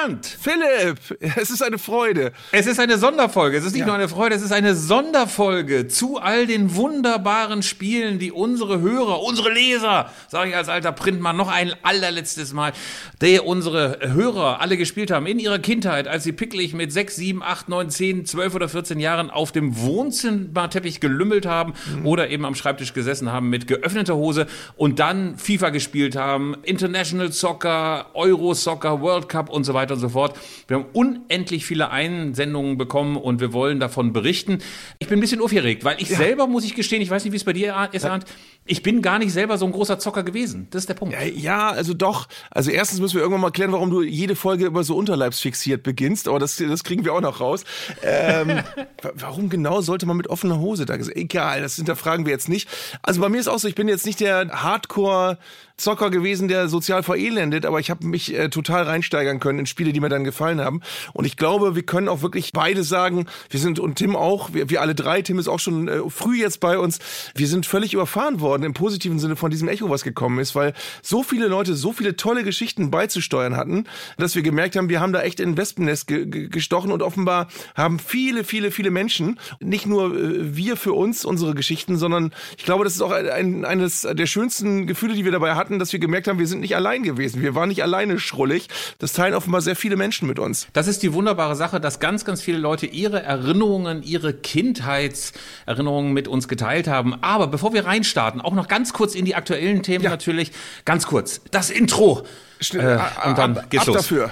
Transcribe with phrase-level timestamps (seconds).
[0.00, 0.26] Bernd!
[0.26, 0.98] Philipp,
[1.36, 2.32] es ist eine Freude.
[2.52, 3.56] Es ist eine Sonderfolge.
[3.56, 3.86] Es ist nicht ja.
[3.86, 9.22] nur eine Freude, es ist eine Sonderfolge zu all den wunderbaren Spielen, die unsere Hörer,
[9.22, 12.72] unsere Leser, sage ich als alter Printmann noch ein allerletztes Mal,
[13.20, 17.42] die unsere Hörer alle gespielt haben in ihrer Kindheit, als sie picklig mit 6, 7,
[17.42, 22.06] 8, 9, 10, 12 oder 14 Jahren auf dem Wohnzimmerteppich gelümmelt haben mhm.
[22.06, 24.46] oder eben am Schreibtisch gesessen haben mit geöffneter Hose
[24.76, 29.98] und dann FIFA gespielt haben, International Soccer, Euro Soccer, World Cup und so weiter und
[29.98, 30.38] so fort.
[30.68, 34.58] Wir haben unendlich viele Einsendungen bekommen und wir wollen davon berichten.
[34.98, 36.16] Ich bin ein bisschen aufgeregt, weil ich ja.
[36.16, 38.26] selber, muss ich gestehen, ich weiß nicht, wie es bei dir ist, Arndt,
[38.66, 40.68] ich bin gar nicht selber so ein großer Zocker gewesen.
[40.70, 41.16] Das ist der Punkt.
[41.34, 42.28] Ja, also doch.
[42.50, 46.28] Also erstens müssen wir irgendwann mal klären, warum du jede Folge immer so unterleibsfixiert beginnst,
[46.28, 47.64] aber das, das kriegen wir auch noch raus.
[48.02, 48.60] Ähm,
[49.14, 50.94] warum genau sollte man mit offener Hose da?
[50.94, 52.68] Egal, das hinterfragen wir jetzt nicht.
[53.02, 55.38] Also bei mir ist auch so, ich bin jetzt nicht der Hardcore
[55.80, 59.92] Zocker gewesen, der sozial verelendet, aber ich habe mich äh, total reinsteigern können in Spiele,
[59.92, 60.80] die mir dann gefallen haben.
[61.12, 64.70] Und ich glaube, wir können auch wirklich beide sagen, wir sind und Tim auch, wir,
[64.70, 66.98] wir alle drei, Tim ist auch schon äh, früh jetzt bei uns,
[67.34, 70.74] wir sind völlig überfahren worden im positiven Sinne von diesem Echo, was gekommen ist, weil
[71.02, 73.84] so viele Leute so viele tolle Geschichten beizusteuern hatten,
[74.18, 77.48] dass wir gemerkt haben, wir haben da echt in Wespennest ge ge gestochen und offenbar
[77.74, 82.64] haben viele, viele, viele Menschen, nicht nur äh, wir für uns unsere Geschichten, sondern ich
[82.64, 85.92] glaube, das ist auch ein, ein, eines der schönsten Gefühle, die wir dabei hatten, dass
[85.92, 87.42] wir gemerkt haben, wir sind nicht allein gewesen.
[87.42, 88.68] Wir waren nicht alleine schrullig.
[88.98, 90.66] Das teilen offenbar sehr viele Menschen mit uns.
[90.72, 96.28] Das ist die wunderbare Sache, dass ganz, ganz viele Leute ihre Erinnerungen, ihre Kindheitserinnerungen mit
[96.28, 97.14] uns geteilt haben.
[97.22, 100.10] Aber bevor wir reinstarten, auch noch ganz kurz in die aktuellen Themen ja.
[100.10, 100.52] natürlich.
[100.84, 101.40] Ganz kurz.
[101.50, 102.24] Das Intro.
[102.60, 103.96] Schnell, äh, und dann ab, geht's ab los.
[103.96, 104.30] dafür.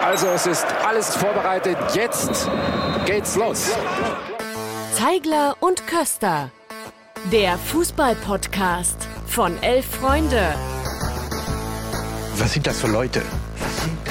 [0.00, 1.76] Also es ist alles vorbereitet.
[1.94, 2.48] Jetzt
[3.04, 3.70] geht's los.
[4.94, 6.50] Zeigler und Köster.
[7.32, 10.54] Der Fußball-Podcast von Elf Freunde.
[12.36, 13.22] Was sind das für Leute?
[13.58, 14.07] Was sind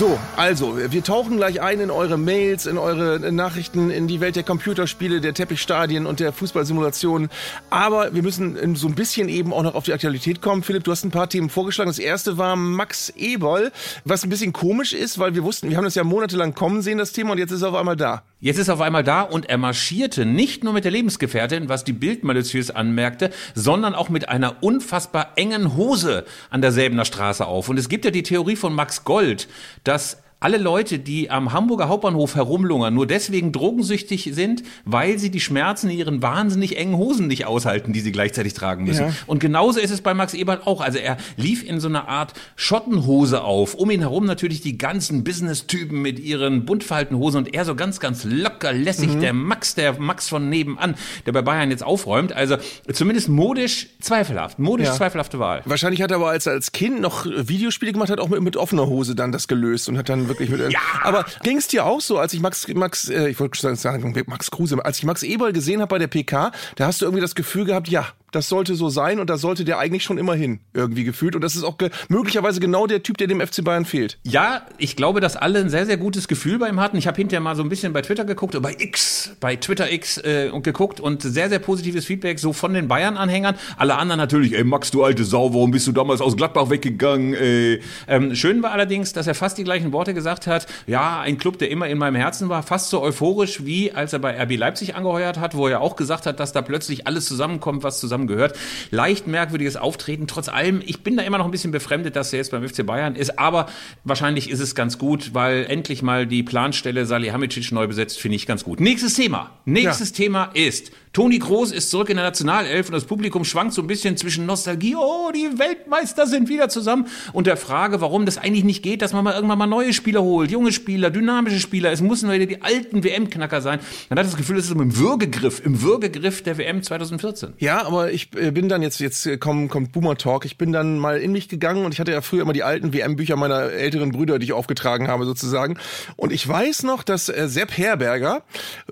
[0.00, 4.34] so, also, wir tauchen gleich ein in eure Mails, in eure Nachrichten, in die Welt
[4.34, 7.28] der Computerspiele, der Teppichstadien und der Fußballsimulationen.
[7.68, 10.62] Aber wir müssen so ein bisschen eben auch noch auf die Aktualität kommen.
[10.62, 11.90] Philipp, du hast ein paar Themen vorgeschlagen.
[11.90, 13.72] Das erste war Max Eberl,
[14.06, 16.96] was ein bisschen komisch ist, weil wir wussten, wir haben das ja monatelang kommen sehen,
[16.96, 18.22] das Thema, und jetzt ist er auf einmal da.
[18.42, 21.84] Jetzt ist er auf einmal da und er marschierte nicht nur mit der Lebensgefährtin, was
[21.84, 27.46] die Bild maliziös anmerkte, sondern auch mit einer unfassbar engen Hose an der Säbener Straße
[27.46, 27.68] auf.
[27.68, 29.46] Und es gibt ja die Theorie von Max Gold,
[29.84, 35.40] dass alle Leute, die am Hamburger Hauptbahnhof herumlungern, nur deswegen drogensüchtig sind, weil sie die
[35.40, 39.08] Schmerzen in ihren wahnsinnig engen Hosen nicht aushalten, die sie gleichzeitig tragen müssen.
[39.08, 39.12] Ja.
[39.26, 40.80] Und genauso ist es bei Max Eberl auch.
[40.80, 43.74] Also er lief in so einer Art Schottenhose auf.
[43.74, 48.24] Um ihn herum natürlich die ganzen Business-Typen mit ihren Buntfaltenhosen und er so ganz, ganz
[48.24, 49.14] locker lässig.
[49.14, 49.20] Mhm.
[49.20, 50.94] Der Max, der Max von nebenan,
[51.26, 52.32] der bei Bayern jetzt aufräumt.
[52.32, 52.56] Also
[52.90, 54.58] zumindest modisch zweifelhaft.
[54.58, 54.94] Modisch ja.
[54.94, 55.60] zweifelhafte Wahl.
[55.66, 58.86] Wahrscheinlich hat er aber als, als Kind noch Videospiele gemacht, hat auch mit, mit offener
[58.86, 60.72] Hose dann das gelöst und hat dann wirklich mit.
[60.72, 60.80] Ja.
[61.02, 64.50] Aber ging es dir auch so, als ich Max, Max, äh, ich wollte sagen, Max
[64.50, 67.34] Kruse, als ich Max Eberl gesehen habe bei der PK, da hast du irgendwie das
[67.34, 70.60] Gefühl gehabt, ja, das sollte so sein und da sollte der eigentlich schon immer hin,
[70.74, 71.34] irgendwie gefühlt.
[71.34, 74.18] Und das ist auch ge möglicherweise genau der Typ, der dem FC Bayern fehlt.
[74.24, 76.96] Ja, ich glaube, dass alle ein sehr, sehr gutes Gefühl bei ihm hatten.
[76.96, 80.18] Ich habe hinterher mal so ein bisschen bei Twitter geguckt, bei X, bei Twitter X
[80.18, 83.56] äh, und geguckt und sehr, sehr positives Feedback so von den Bayern-Anhängern.
[83.76, 87.34] Alle anderen natürlich, ey Max, du alte Sau, warum bist du damals aus Gladbach weggegangen?
[87.34, 87.80] Ey.
[88.08, 90.66] Ähm, schön war allerdings, dass er fast die gleichen Worte gesagt hat.
[90.86, 94.18] Ja, ein Club, der immer in meinem Herzen war, fast so euphorisch, wie als er
[94.18, 97.82] bei RB Leipzig angeheuert hat, wo er auch gesagt hat, dass da plötzlich alles zusammenkommt,
[97.82, 98.58] was zusammengehört
[98.90, 100.26] leicht merkwürdiges Auftreten.
[100.26, 102.84] Trotz allem, ich bin da immer noch ein bisschen befremdet, dass er jetzt beim FC
[102.84, 103.66] Bayern ist, aber
[104.04, 108.46] wahrscheinlich ist es ganz gut, weil endlich mal die Planstelle Salihamidzic neu besetzt, finde ich
[108.46, 108.80] ganz gut.
[108.80, 109.50] Nächstes Thema.
[109.64, 110.16] Nächstes ja.
[110.16, 113.88] Thema ist Toni Kroos ist zurück in der Nationalelf und das Publikum schwankt so ein
[113.88, 118.62] bisschen zwischen Nostalgie, oh, die Weltmeister sind wieder zusammen und der Frage, warum das eigentlich
[118.62, 121.90] nicht geht, dass man mal irgendwann mal neue Spieler holt, junge Spieler, dynamische Spieler.
[121.90, 123.80] Es müssen wieder die alten WM-Knacker sein.
[124.08, 127.54] Man hat das Gefühl, es ist im Würgegriff, im Würgegriff der WM 2014.
[127.58, 130.44] Ja, aber ich äh, bin dann jetzt, jetzt kommt, kommt Boomer Talk.
[130.44, 132.92] Ich bin dann mal in mich gegangen und ich hatte ja früher immer die alten
[132.92, 135.78] WM-Bücher meiner älteren Brüder, die ich aufgetragen habe sozusagen.
[136.16, 138.42] Und ich weiß noch, dass äh, Sepp Herberger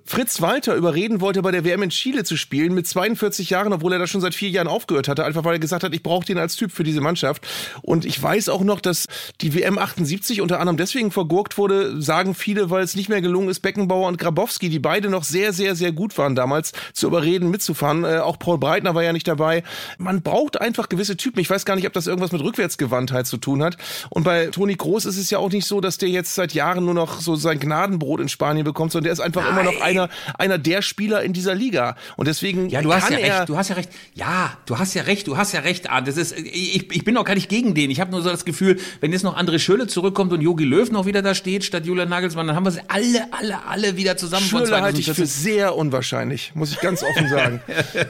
[0.04, 3.92] Fritz Walter überreden wollte, bei der WM in Chile zu spielen mit 42 Jahren, obwohl
[3.92, 6.24] er da schon seit vier Jahren aufgehört hatte, einfach weil er gesagt hat, ich brauche
[6.24, 7.46] den als Typ für diese Mannschaft.
[7.82, 9.06] Und ich weiß auch noch, dass
[9.40, 13.48] die WM 78 unter anderem deswegen vergurkt wurde, sagen viele, weil es nicht mehr gelungen
[13.48, 17.50] ist, Beckenbauer und Grabowski, die beide noch sehr, sehr, sehr gut waren damals, zu überreden,
[17.50, 18.04] mitzufahren.
[18.04, 19.62] Äh, auch Paul Breitner war ja ja nicht dabei.
[19.98, 21.40] Man braucht einfach gewisse Typen.
[21.40, 23.76] Ich weiß gar nicht, ob das irgendwas mit Rückwärtsgewandtheit zu tun hat.
[24.10, 26.84] Und bei Toni Groß ist es ja auch nicht so, dass der jetzt seit Jahren
[26.84, 29.52] nur noch so sein Gnadenbrot in Spanien bekommt, sondern der ist einfach Nein.
[29.52, 30.08] immer noch einer,
[30.38, 31.96] einer der Spieler in dieser Liga.
[32.16, 33.48] Und deswegen ja, du hast ja recht.
[33.48, 33.90] Du hast ja recht.
[34.14, 35.26] Ja, du hast ja recht.
[35.26, 35.88] Du hast ja recht.
[36.04, 37.90] Das ist, ich, ich bin auch gar nicht gegen den.
[37.90, 40.90] Ich habe nur so das Gefühl, wenn jetzt noch André Schöle zurückkommt und Jogi Löw
[40.90, 44.16] noch wieder da steht statt Julian Nagelsmann, dann haben wir sie alle, alle, alle wieder
[44.16, 44.44] zusammen.
[44.44, 47.60] Schöle halte ich für sehr unwahrscheinlich, muss ich ganz offen sagen.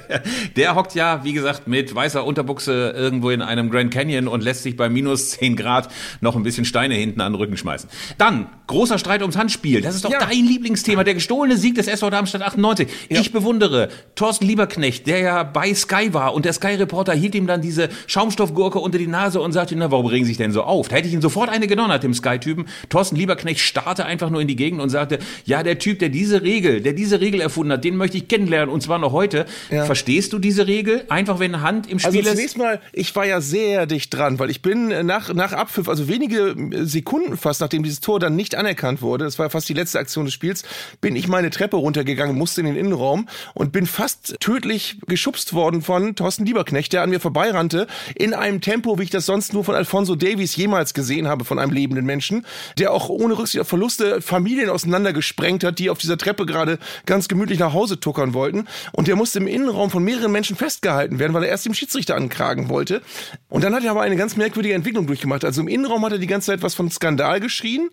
[0.56, 4.62] der hockt ja, wie gesagt, mit weißer Unterbuchse irgendwo in einem Grand Canyon und lässt
[4.62, 5.88] sich bei minus 10 Grad
[6.20, 7.88] noch ein bisschen Steine hinten an den Rücken schmeißen.
[8.18, 9.80] Dann, großer Streit ums Handspiel.
[9.80, 10.18] Das ist doch ja.
[10.20, 11.04] dein Lieblingsthema.
[11.04, 12.88] Der gestohlene Sieg des SV Darmstadt 98.
[13.08, 13.20] Ja.
[13.20, 17.60] Ich bewundere Thorsten Lieberknecht, der ja bei Sky war und der Sky-Reporter hielt ihm dann
[17.60, 20.88] diese Schaumstoffgurke unter die Nase und sagte, na, warum regen Sie sich denn so auf?
[20.88, 22.66] Da hätte ich ihn sofort eine genommen, hat dem Sky-Typen.
[22.88, 26.42] Thorsten Lieberknecht starrte einfach nur in die Gegend und sagte, ja, der Typ, der diese
[26.42, 29.46] Regel, der diese Regel erfunden hat, den möchte ich kennenlernen und zwar noch heute.
[29.70, 29.84] Ja.
[29.84, 30.77] Verstehst du diese Regel?
[31.08, 32.36] Einfach wenn eine Hand im Spiel also ist.
[32.36, 36.08] zunächst mal, ich war ja sehr dicht dran, weil ich bin nach, nach Abpfiff, also
[36.08, 36.54] wenige
[36.84, 40.24] Sekunden fast, nachdem dieses Tor dann nicht anerkannt wurde, das war fast die letzte Aktion
[40.24, 40.64] des Spiels,
[41.00, 45.82] bin ich meine Treppe runtergegangen, musste in den Innenraum und bin fast tödlich geschubst worden
[45.82, 49.64] von Thorsten Lieberknecht, der an mir vorbeirannte, in einem Tempo, wie ich das sonst nur
[49.64, 52.46] von Alfonso Davies jemals gesehen habe, von einem lebenden Menschen,
[52.78, 57.28] der auch ohne Rücksicht auf Verluste Familien auseinandergesprengt hat, die auf dieser Treppe gerade ganz
[57.28, 58.66] gemütlich nach Hause tuckern wollten.
[58.92, 62.14] Und der musste im Innenraum von mehreren Menschen festgehalten werden, weil er erst dem Schiedsrichter
[62.14, 63.00] ankragen wollte.
[63.48, 65.42] Und dann hat er aber eine ganz merkwürdige Entwicklung durchgemacht.
[65.42, 67.88] Also im Innenraum hat er die ganze Zeit was von Skandal geschrien.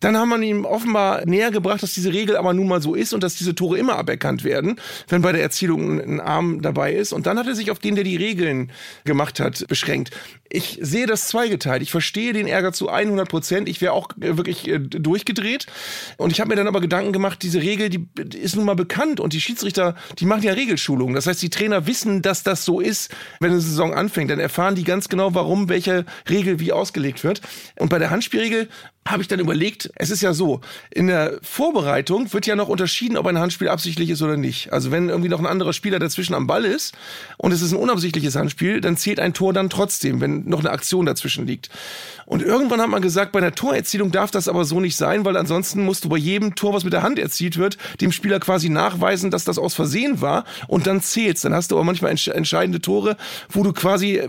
[0.00, 3.14] Dann haben man ihm offenbar näher gebracht, dass diese Regel aber nun mal so ist
[3.14, 4.76] und dass diese Tore immer aberkannt werden,
[5.08, 7.14] wenn bei der Erzielung ein Arm dabei ist.
[7.14, 8.72] Und dann hat er sich auf den, der die Regeln
[9.04, 10.10] gemacht hat, beschränkt.
[10.50, 11.82] Ich sehe das zweigeteilt.
[11.82, 13.68] Ich verstehe den Ärger zu 100 Prozent.
[13.68, 15.66] Ich wäre auch äh, wirklich äh, durchgedreht.
[16.16, 18.06] Und ich habe mir dann aber Gedanken gemacht, diese Regel, die
[18.38, 21.14] ist nun mal bekannt und die Schiedsrichter, die machen ja Regelschulungen.
[21.14, 24.30] Das heißt, die Trainer wissen, dass das so ist, wenn eine Saison anfängt.
[24.30, 27.40] Dann erfahren die ganz genau, warum welche Regel wie ausgelegt wird.
[27.78, 28.68] Und bei der Handspielregel
[29.10, 30.60] habe ich dann überlegt, es ist ja so,
[30.90, 34.72] in der Vorbereitung wird ja noch unterschieden, ob ein Handspiel absichtlich ist oder nicht.
[34.72, 36.94] Also wenn irgendwie noch ein anderer Spieler dazwischen am Ball ist
[37.36, 40.70] und es ist ein unabsichtliches Handspiel, dann zählt ein Tor dann trotzdem, wenn noch eine
[40.70, 41.70] Aktion dazwischen liegt.
[42.28, 45.38] Und irgendwann hat man gesagt, bei einer Torerzielung darf das aber so nicht sein, weil
[45.38, 48.68] ansonsten musst du bei jedem Tor, was mit der Hand erzielt wird, dem Spieler quasi
[48.68, 51.40] nachweisen, dass das aus Versehen war und dann zählt's.
[51.40, 53.16] Dann hast du aber manchmal entscheidende Tore,
[53.48, 54.28] wo du quasi äh,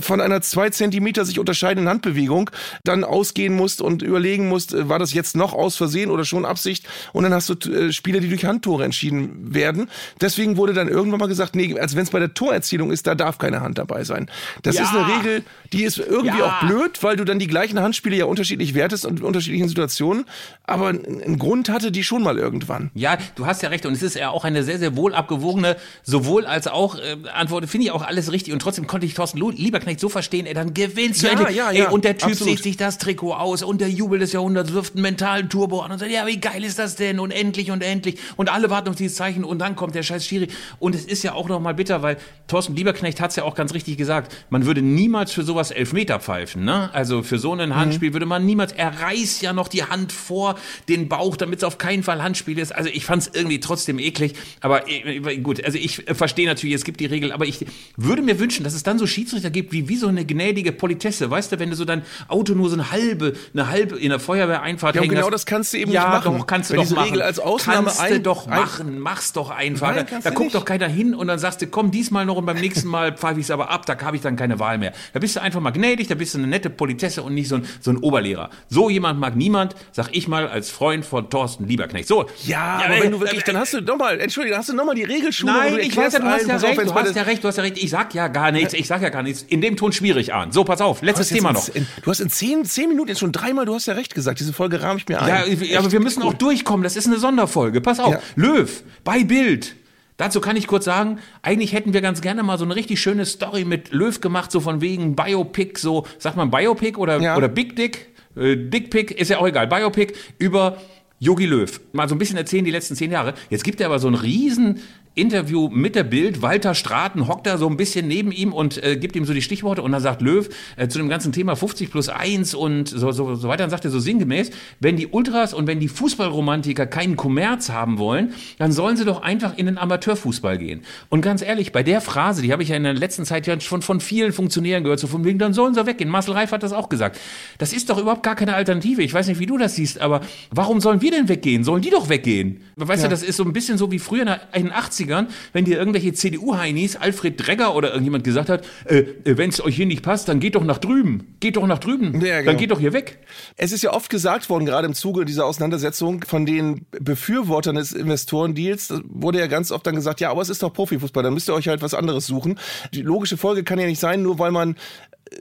[0.00, 2.50] von einer zwei Zentimeter sich unterscheidenden Handbewegung
[2.82, 6.44] dann ausgehen musst und überlegen musst, äh, war das jetzt noch aus Versehen oder schon
[6.44, 6.86] Absicht?
[7.12, 9.90] Und dann hast du äh, Spieler, die durch Handtore entschieden werden.
[10.20, 13.14] Deswegen wurde dann irgendwann mal gesagt, nee, als wenn es bei der Torerzielung ist, da
[13.14, 14.30] darf keine Hand dabei sein.
[14.62, 14.84] Das ja.
[14.84, 15.44] ist eine Regel,
[15.74, 16.58] die ist irgendwie ja.
[16.58, 20.24] auch blöd, weil du dann die gleichen Handspiele ja unterschiedlich wertest und in unterschiedlichen Situationen.
[20.64, 22.90] Aber einen Grund hatte die schon mal irgendwann.
[22.94, 23.86] Ja, du hast ja recht.
[23.86, 27.68] Und es ist ja auch eine sehr, sehr wohl abgewogene, sowohl als auch äh, Antwort.
[27.68, 28.52] Finde ich auch alles richtig.
[28.52, 31.26] Und trotzdem konnte ich Thorsten Lieberknecht so verstehen, ey, dann gewinnst du.
[31.26, 32.62] Ja, ja, ja, ey, und der Typ absolut.
[32.62, 35.98] sich das Trikot aus und der Jubel des Jahrhunderts wirft einen mentalen Turbo an und
[35.98, 37.18] sagt, ja, wie geil ist das denn?
[37.18, 38.18] Und endlich und endlich.
[38.36, 40.48] Und alle warten auf dieses Zeichen und dann kommt der scheiß Schiri.
[40.78, 42.16] Und es ist ja auch noch mal bitter, weil
[42.46, 44.34] Thorsten Lieberknecht hat es ja auch ganz richtig gesagt.
[44.50, 46.90] Man würde niemals für sowas Elfmeter pfeifen, ne?
[46.92, 48.14] Also für so ein Handspiel mhm.
[48.14, 50.56] würde man niemals, er reißt ja noch die Hand vor
[50.88, 52.74] den Bauch, damit es auf keinen Fall Handspiel ist.
[52.74, 54.34] Also ich fand es irgendwie trotzdem eklig.
[54.60, 57.66] Aber äh, gut, also ich verstehe natürlich, es gibt die Regel, aber ich
[57.96, 61.30] würde mir wünschen, dass es dann so Schiedsrichter gibt, wie, wie so eine gnädige Politesse.
[61.30, 64.20] Weißt du, wenn du so dein Auto nur so eine halbe, eine halbe in der
[64.20, 66.38] Feuerwehreinfahrt ja, hängen genau das kannst du eben ja, nicht machen.
[66.38, 67.04] Doch, kannst du doch machen.
[67.04, 68.98] Regel als Ausnahme kannst du doch machen.
[68.98, 69.94] Mach's doch einfach.
[69.94, 72.46] Nein, da, da guckt doch keiner hin und dann sagst du, komm diesmal noch und
[72.46, 74.92] beim nächsten Mal pfeife ich es aber ab, da habe ich dann keine Wahl mehr.
[75.12, 77.56] Da bist du einfach mal gnädig, da bist du eine nette Politesse und nicht so
[77.56, 78.50] ein, so ein Oberlehrer.
[78.68, 82.08] So jemand mag niemand, sag ich mal, als Freund von Thorsten Lieberknecht.
[82.08, 82.26] So.
[82.44, 84.94] Ja, ja aber wenn du wirklich, äh, dann hast du nochmal, entschuldige, hast du nochmal
[84.94, 85.52] die Regelschule.
[85.52, 87.62] Nein, ich weiß ja, du hast ja recht, du hast ja recht, du hast ja
[87.62, 87.78] recht.
[87.78, 89.42] Ich sag ja gar nichts, ich sag ja gar nichts.
[89.42, 90.52] In dem Ton schwierig an.
[90.52, 91.68] So, pass auf, letztes Thema noch.
[91.68, 94.40] In, du hast in zehn, zehn Minuten jetzt schon dreimal, du hast ja recht gesagt,
[94.40, 95.28] diese Folge rahme ich mir ein.
[95.28, 96.30] Ja, ja aber wir müssen cool.
[96.30, 97.80] auch durchkommen, das ist eine Sonderfolge.
[97.80, 98.20] Pass auf, ja.
[98.36, 99.76] Löw, bei Bild.
[100.16, 103.26] Dazu kann ich kurz sagen, eigentlich hätten wir ganz gerne mal so eine richtig schöne
[103.26, 107.36] Story mit Löw gemacht, so von wegen Biopic, so, sagt man Biopic oder, ja.
[107.36, 108.14] oder Big Dick?
[108.36, 110.76] Äh, Dick Pick, ist ja auch egal, Biopic über
[111.18, 111.80] Yogi Löw.
[111.92, 113.34] Mal so ein bisschen erzählen die letzten zehn Jahre.
[113.50, 114.80] Jetzt gibt er aber so einen riesen
[115.14, 116.42] Interview mit der Bild.
[116.42, 119.42] Walter Straten hockt da so ein bisschen neben ihm und äh, gibt ihm so die
[119.42, 123.12] Stichworte und dann sagt Löw äh, zu dem ganzen Thema 50 plus 1 und so,
[123.12, 123.62] so, so weiter.
[123.62, 127.98] Dann sagt er so sinngemäß, wenn die Ultras und wenn die Fußballromantiker keinen Kommerz haben
[127.98, 130.82] wollen, dann sollen sie doch einfach in den Amateurfußball gehen.
[131.10, 133.60] Und ganz ehrlich, bei der Phrase, die habe ich ja in der letzten Zeit ja
[133.60, 136.10] schon von vielen Funktionären gehört, so von wegen, dann sollen sie weggehen.
[136.10, 137.20] Marcel Reif hat das auch gesagt.
[137.58, 139.02] Das ist doch überhaupt gar keine Alternative.
[139.02, 141.62] Ich weiß nicht, wie du das siehst, aber warum sollen wir denn weggehen?
[141.62, 142.62] Sollen die doch weggehen?
[142.74, 143.08] Weißt ja.
[143.08, 145.78] du, das ist so ein bisschen so wie früher in den 80 80ern, wenn dir
[145.78, 150.02] irgendwelche CDU-Heinis, Alfred Dregger oder irgendjemand gesagt hat, äh, äh wenn es euch hier nicht
[150.02, 151.36] passt, dann geht doch nach drüben.
[151.40, 152.20] Geht doch nach drüben.
[152.20, 152.52] Ja, genau.
[152.52, 153.18] Dann geht doch hier weg.
[153.56, 157.92] Es ist ja oft gesagt worden, gerade im Zuge dieser Auseinandersetzung von den Befürwortern des
[157.92, 161.48] Investorendeals, wurde ja ganz oft dann gesagt, ja, aber es ist doch Profifußball, dann müsst
[161.48, 162.58] ihr euch halt was anderes suchen.
[162.92, 164.76] Die logische Folge kann ja nicht sein, nur weil man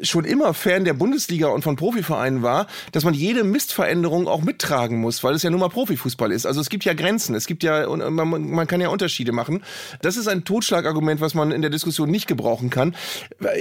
[0.01, 4.99] schon immer Fan der Bundesliga und von Profivereinen war, dass man jede Mistveränderung auch mittragen
[4.99, 6.45] muss, weil es ja nun mal Profifußball ist.
[6.45, 9.63] Also es gibt ja Grenzen, es gibt ja, man, man kann ja Unterschiede machen.
[10.01, 12.95] Das ist ein Totschlagargument, was man in der Diskussion nicht gebrauchen kann.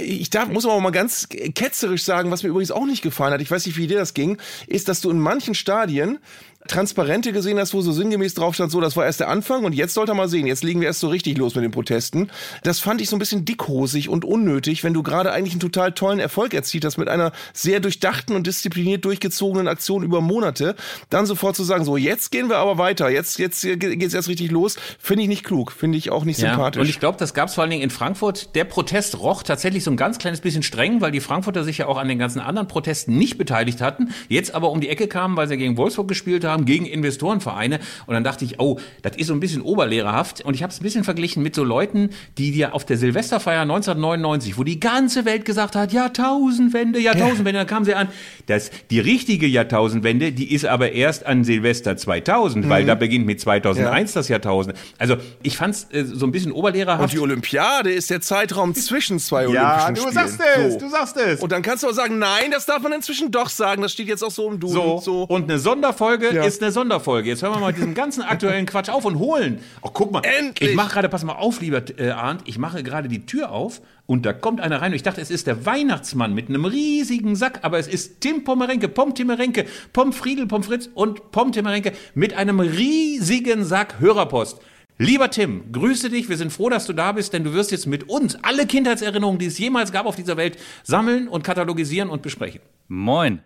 [0.03, 3.41] Ich darf, muss aber mal ganz ketzerisch sagen, was mir übrigens auch nicht gefallen hat,
[3.41, 4.37] ich weiß nicht, wie dir das ging,
[4.67, 6.19] ist, dass du in manchen Stadien
[6.67, 9.73] Transparente gesehen hast, wo so sinngemäß drauf stand, so, das war erst der Anfang und
[9.73, 12.29] jetzt sollte er mal sehen, jetzt legen wir erst so richtig los mit den Protesten.
[12.63, 15.91] Das fand ich so ein bisschen dickhosig und unnötig, wenn du gerade eigentlich einen total
[15.91, 20.75] tollen Erfolg erzielt hast mit einer sehr durchdachten und diszipliniert durchgezogenen Aktion über Monate,
[21.09, 24.51] dann sofort zu sagen, so, jetzt gehen wir aber weiter, jetzt, jetzt geht's erst richtig
[24.51, 26.81] los, finde ich nicht klug, finde ich auch nicht ja, sympathisch.
[26.81, 28.55] Und ich glaube, das gab es vor allen Dingen in Frankfurt.
[28.55, 31.87] Der Protest roch tatsächlich so ein ganz kleines bisschen streng, weil die Frankfurter sich ja
[31.87, 35.35] auch an den ganzen anderen Protesten nicht beteiligt hatten, jetzt aber um die Ecke kamen,
[35.35, 37.79] weil sie gegen Wolfsburg gespielt haben haben gegen Investorenvereine.
[38.05, 40.41] Und dann dachte ich, oh, das ist so ein bisschen oberlehrerhaft.
[40.41, 43.61] Und ich habe es ein bisschen verglichen mit so Leuten, die dir auf der Silvesterfeier
[43.61, 47.65] 1999, wo die ganze Welt gesagt hat, Jahrtausendwende, Jahrtausendwende, ja.
[47.65, 48.07] dann kamen sie an,
[48.45, 52.69] dass die richtige Jahrtausendwende, die ist aber erst an Silvester 2000, mhm.
[52.69, 54.19] weil da beginnt mit 2001 ja.
[54.19, 54.77] das Jahrtausend.
[54.97, 57.03] Also ich fand es äh, so ein bisschen oberlehrerhaft.
[57.03, 59.95] Und die Olympiade ist der Zeitraum zwischen zwei Olympischen Spielen.
[59.95, 60.79] Ja, du sagst es, so.
[60.79, 61.41] du sagst es.
[61.41, 64.07] Und dann kannst du auch sagen, nein, das darf man inzwischen doch sagen, das steht
[64.07, 64.73] jetzt auch so im Duden.
[64.73, 64.99] So.
[64.99, 65.23] so.
[65.23, 67.29] Und eine Sonderfolge ja ist eine Sonderfolge.
[67.29, 69.59] Jetzt hören wir mal diesen ganzen aktuellen Quatsch auf und holen.
[69.81, 70.21] Ach, guck mal.
[70.23, 70.71] Endlich.
[70.71, 73.81] Ich mache gerade, pass mal auf, lieber äh, Arndt, ich mache gerade die Tür auf
[74.05, 77.35] und da kommt einer rein und ich dachte, es ist der Weihnachtsmann mit einem riesigen
[77.35, 81.93] Sack, aber es ist Tim Pommerenke, Pom Timmerenke, Pom Friedel, Pom Fritz und Pom Timmerenke
[82.13, 84.59] mit einem riesigen Sack Hörerpost.
[84.99, 86.29] Lieber Tim, grüße dich.
[86.29, 89.39] Wir sind froh, dass du da bist, denn du wirst jetzt mit uns alle Kindheitserinnerungen,
[89.39, 92.61] die es jemals gab auf dieser Welt, sammeln und katalogisieren und besprechen.
[92.87, 93.41] Moin.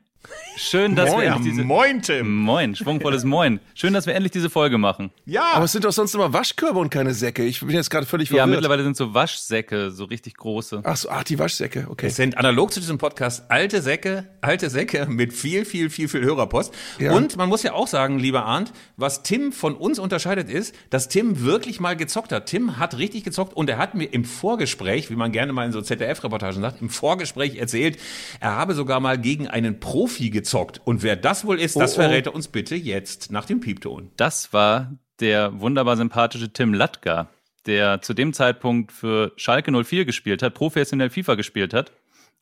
[0.60, 2.36] Schön, dass Moin, wir endlich diese Moin, Tim.
[2.36, 3.60] Moin, schwungvolles Moin.
[3.76, 5.12] Schön, dass wir endlich diese Folge machen.
[5.26, 5.52] Ja.
[5.54, 7.44] Aber es sind doch sonst immer Waschkörbe und keine Säcke.
[7.44, 8.48] Ich bin jetzt gerade völlig verwirrt.
[8.48, 10.82] Ja, mittlerweile sind so Waschsäcke, so richtig große.
[10.84, 12.08] Ach so, ach, die Waschsäcke, okay.
[12.08, 16.22] Es sind analog zu diesem Podcast alte Säcke, alte Säcke mit viel, viel, viel, viel
[16.22, 16.74] Hörerpost.
[16.98, 17.12] Ja.
[17.12, 21.08] Und man muss ja auch sagen, lieber Arndt, was Tim von uns unterscheidet ist, dass
[21.08, 22.48] Tim wirklich mal gezockt hat.
[22.48, 25.72] Tim hat richtig gezockt und er hat mir im Vorgespräch, wie man gerne mal in
[25.72, 28.00] so ZDF-Reportagen sagt, im Vorgespräch erzählt,
[28.40, 30.82] er habe sogar mal gegen einen Profi gezockt.
[30.84, 32.04] Und wer das wohl ist, das oh, oh.
[32.04, 34.12] verrät er uns bitte jetzt nach dem Piepton.
[34.18, 37.30] Das war der wunderbar sympathische Tim Latka,
[37.66, 41.92] der zu dem Zeitpunkt für Schalke 04 gespielt hat, professionell FIFA gespielt hat.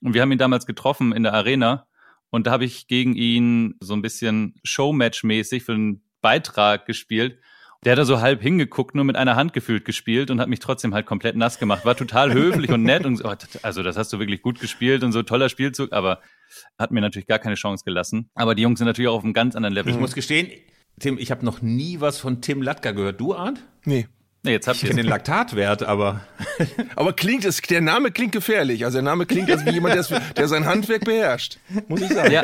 [0.01, 1.87] Und wir haben ihn damals getroffen in der Arena.
[2.29, 7.39] Und da habe ich gegen ihn so ein bisschen Showmatch-mäßig für einen Beitrag gespielt.
[7.83, 10.59] Der hat da so halb hingeguckt, nur mit einer Hand gefühlt gespielt und hat mich
[10.59, 11.85] trotzdem halt komplett nass gemacht.
[11.85, 15.11] War total höflich und nett und oh, also das hast du wirklich gut gespielt und
[15.11, 16.19] so toller Spielzug, aber
[16.77, 18.29] hat mir natürlich gar keine Chance gelassen.
[18.35, 19.91] Aber die Jungs sind natürlich auch auf einem ganz anderen Level.
[19.91, 20.49] Ich muss gestehen,
[20.99, 23.19] Tim, ich habe noch nie was von Tim Latka gehört.
[23.19, 23.63] Du, Arndt?
[23.83, 24.07] Nee.
[24.43, 26.21] Nee, jetzt habt ihr den Laktatwert, aber.
[26.95, 28.85] aber klingt es, der Name klingt gefährlich.
[28.85, 31.57] Also der Name klingt als wie jemand, der, der sein Handwerk beherrscht.
[31.87, 32.31] Muss ich sagen.
[32.31, 32.43] Ja,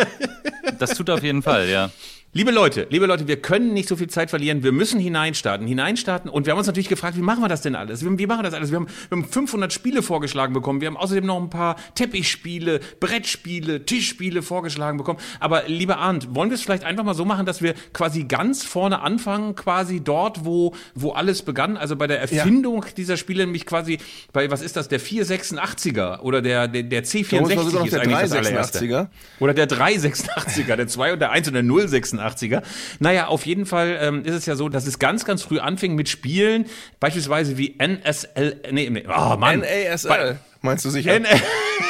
[0.80, 1.92] das tut auf jeden Fall, ja.
[2.34, 4.64] Liebe Leute, liebe Leute, wir können nicht so viel Zeit verlieren.
[4.64, 6.32] Wir müssen hineinstarten, hineinstarten.
[6.32, 8.06] Und wir haben uns natürlich gefragt, wie machen wir das denn alles?
[8.06, 8.72] Wie, machen wir das alles?
[8.72, 10.80] Wir haben, wir haben 500 Spiele vorgeschlagen bekommen.
[10.80, 15.20] Wir haben außerdem noch ein paar Teppichspiele, Brettspiele, Tischspiele vorgeschlagen bekommen.
[15.42, 18.64] Aber lieber Arndt, wollen wir es vielleicht einfach mal so machen, dass wir quasi ganz
[18.64, 21.76] vorne anfangen, quasi dort, wo, wo alles begann?
[21.76, 22.92] Also bei der Erfindung ja.
[22.96, 23.98] dieser Spiele, nämlich quasi
[24.32, 28.32] bei, was ist das, der 486er oder der, der, der C64 ist der eigentlich das
[28.32, 29.10] allererste.
[29.42, 32.62] Oder der 386er, der 2 und der 1 und der 086 86er.
[33.00, 35.96] Naja, auf jeden Fall ähm, ist es ja so, dass es ganz, ganz früh anfing
[35.96, 36.66] mit Spielen,
[37.00, 39.60] beispielsweise wie NSL, nee, nee oh Mann.
[39.60, 40.40] NASL.
[40.64, 41.16] Meinst du sicher?
[41.16, 41.26] N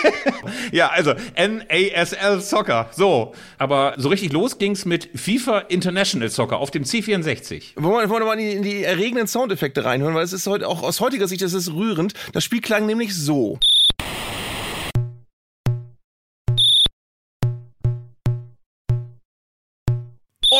[0.71, 2.89] ja, also NASL Soccer.
[2.91, 3.33] So.
[3.57, 7.73] Aber so richtig los ging's mit FIFA International Soccer auf dem C64.
[7.75, 10.47] Wollen wir, wollen wir mal in die, in die erregenden Soundeffekte reinhören, weil es ist
[10.47, 12.13] heute auch aus heutiger Sicht, das ist rührend.
[12.31, 13.59] Das Spiel klang nämlich so.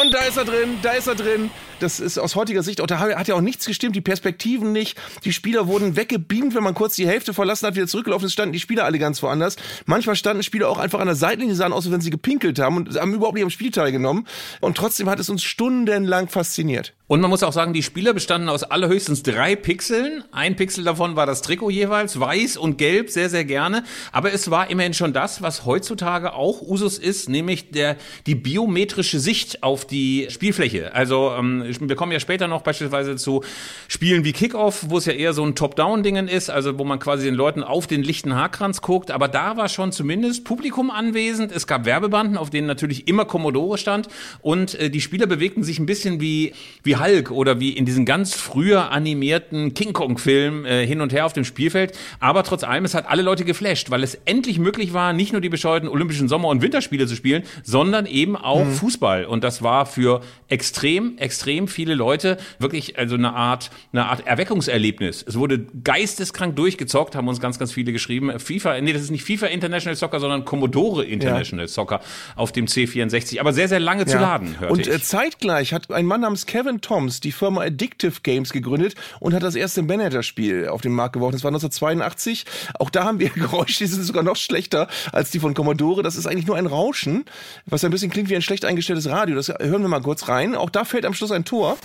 [0.02, 1.52] Und da ist er drin, da ist er drin.
[1.80, 5.00] Das ist aus heutiger Sicht, auch da hat ja auch nichts gestimmt, die Perspektiven nicht.
[5.26, 8.54] Die Spieler wurden weggebeamt, wenn man kurz die Hälfte verlassen hat, wieder zurückgelaufen ist, standen
[8.54, 9.56] die Spieler alle ganz woanders.
[9.86, 12.78] Manchmal standen Spieler auch einfach an der Seitenlinie, sahen aus, als wenn sie gepinkelt haben
[12.78, 14.28] und haben überhaupt nicht am Spiel teilgenommen.
[14.60, 16.94] Und trotzdem hat es uns stundenlang fasziniert.
[17.08, 20.24] Und man muss auch sagen, die Spieler bestanden aus allerhöchstens drei Pixeln.
[20.32, 23.84] Ein Pixel davon war das Trikot jeweils, weiß und gelb, sehr, sehr gerne.
[24.14, 29.20] Aber es war immerhin schon das, was heutzutage auch Usus ist, nämlich der, die biometrische
[29.20, 30.94] Sicht auf die Spielfläche.
[30.94, 33.44] Also ähm, wir kommen ja später noch beispielsweise zu
[33.88, 37.26] Spielen wie Kickoff, wo es ja eher so ein Top-Down-Dingen ist, also wo man quasi
[37.26, 39.12] den Leuten auf den lichten Haarkranz guckt.
[39.12, 41.52] Aber da war schon zumindest Publikum anwesend.
[41.52, 44.08] Es gab Werbebanden, auf denen natürlich immer Commodore stand
[44.42, 48.06] und äh, die Spieler bewegten sich ein bisschen wie, wie Hulk oder wie in diesen
[48.06, 51.98] ganz früher animierten King Kong-Film äh, hin und her auf dem Spielfeld.
[52.20, 55.42] Aber trotz allem, es hat alle Leute geflasht, weil es endlich möglich war, nicht nur
[55.42, 58.72] die bescheuerten Olympischen Sommer- und Winterspiele zu spielen, sondern eben auch mhm.
[58.72, 59.26] Fußball.
[59.26, 65.24] Und das war für extrem, extrem viele Leute wirklich also eine Art, eine Art Erweckungserlebnis.
[65.28, 68.40] Es wurde geisteskrank durchgezockt, haben uns ganz, ganz viele geschrieben.
[68.40, 71.70] FIFA, nee, das ist nicht FIFA International Soccer, sondern Commodore International ja.
[71.70, 72.02] Soccer
[72.36, 73.40] auf dem C64.
[73.40, 74.08] Aber sehr, sehr lange ja.
[74.08, 78.22] zu laden, hörte Und äh, zeitgleich hat ein Mann namens Kevin Toms die Firma Addictive
[78.24, 81.34] Games gegründet und hat das erste Managerspiel auf den Markt geworfen.
[81.34, 82.46] Das war 1982.
[82.80, 86.04] Auch da haben wir Geräusche, die sind sogar noch schlechter als die von Commodore.
[86.04, 87.26] Das ist eigentlich nur ein Rauschen,
[87.66, 89.36] was ein bisschen klingt wie ein schlecht eingestelltes Radio.
[89.36, 90.54] Das hören wir mal kurz rein.
[90.56, 91.78] Auch da fällt am Schluss ein Tor.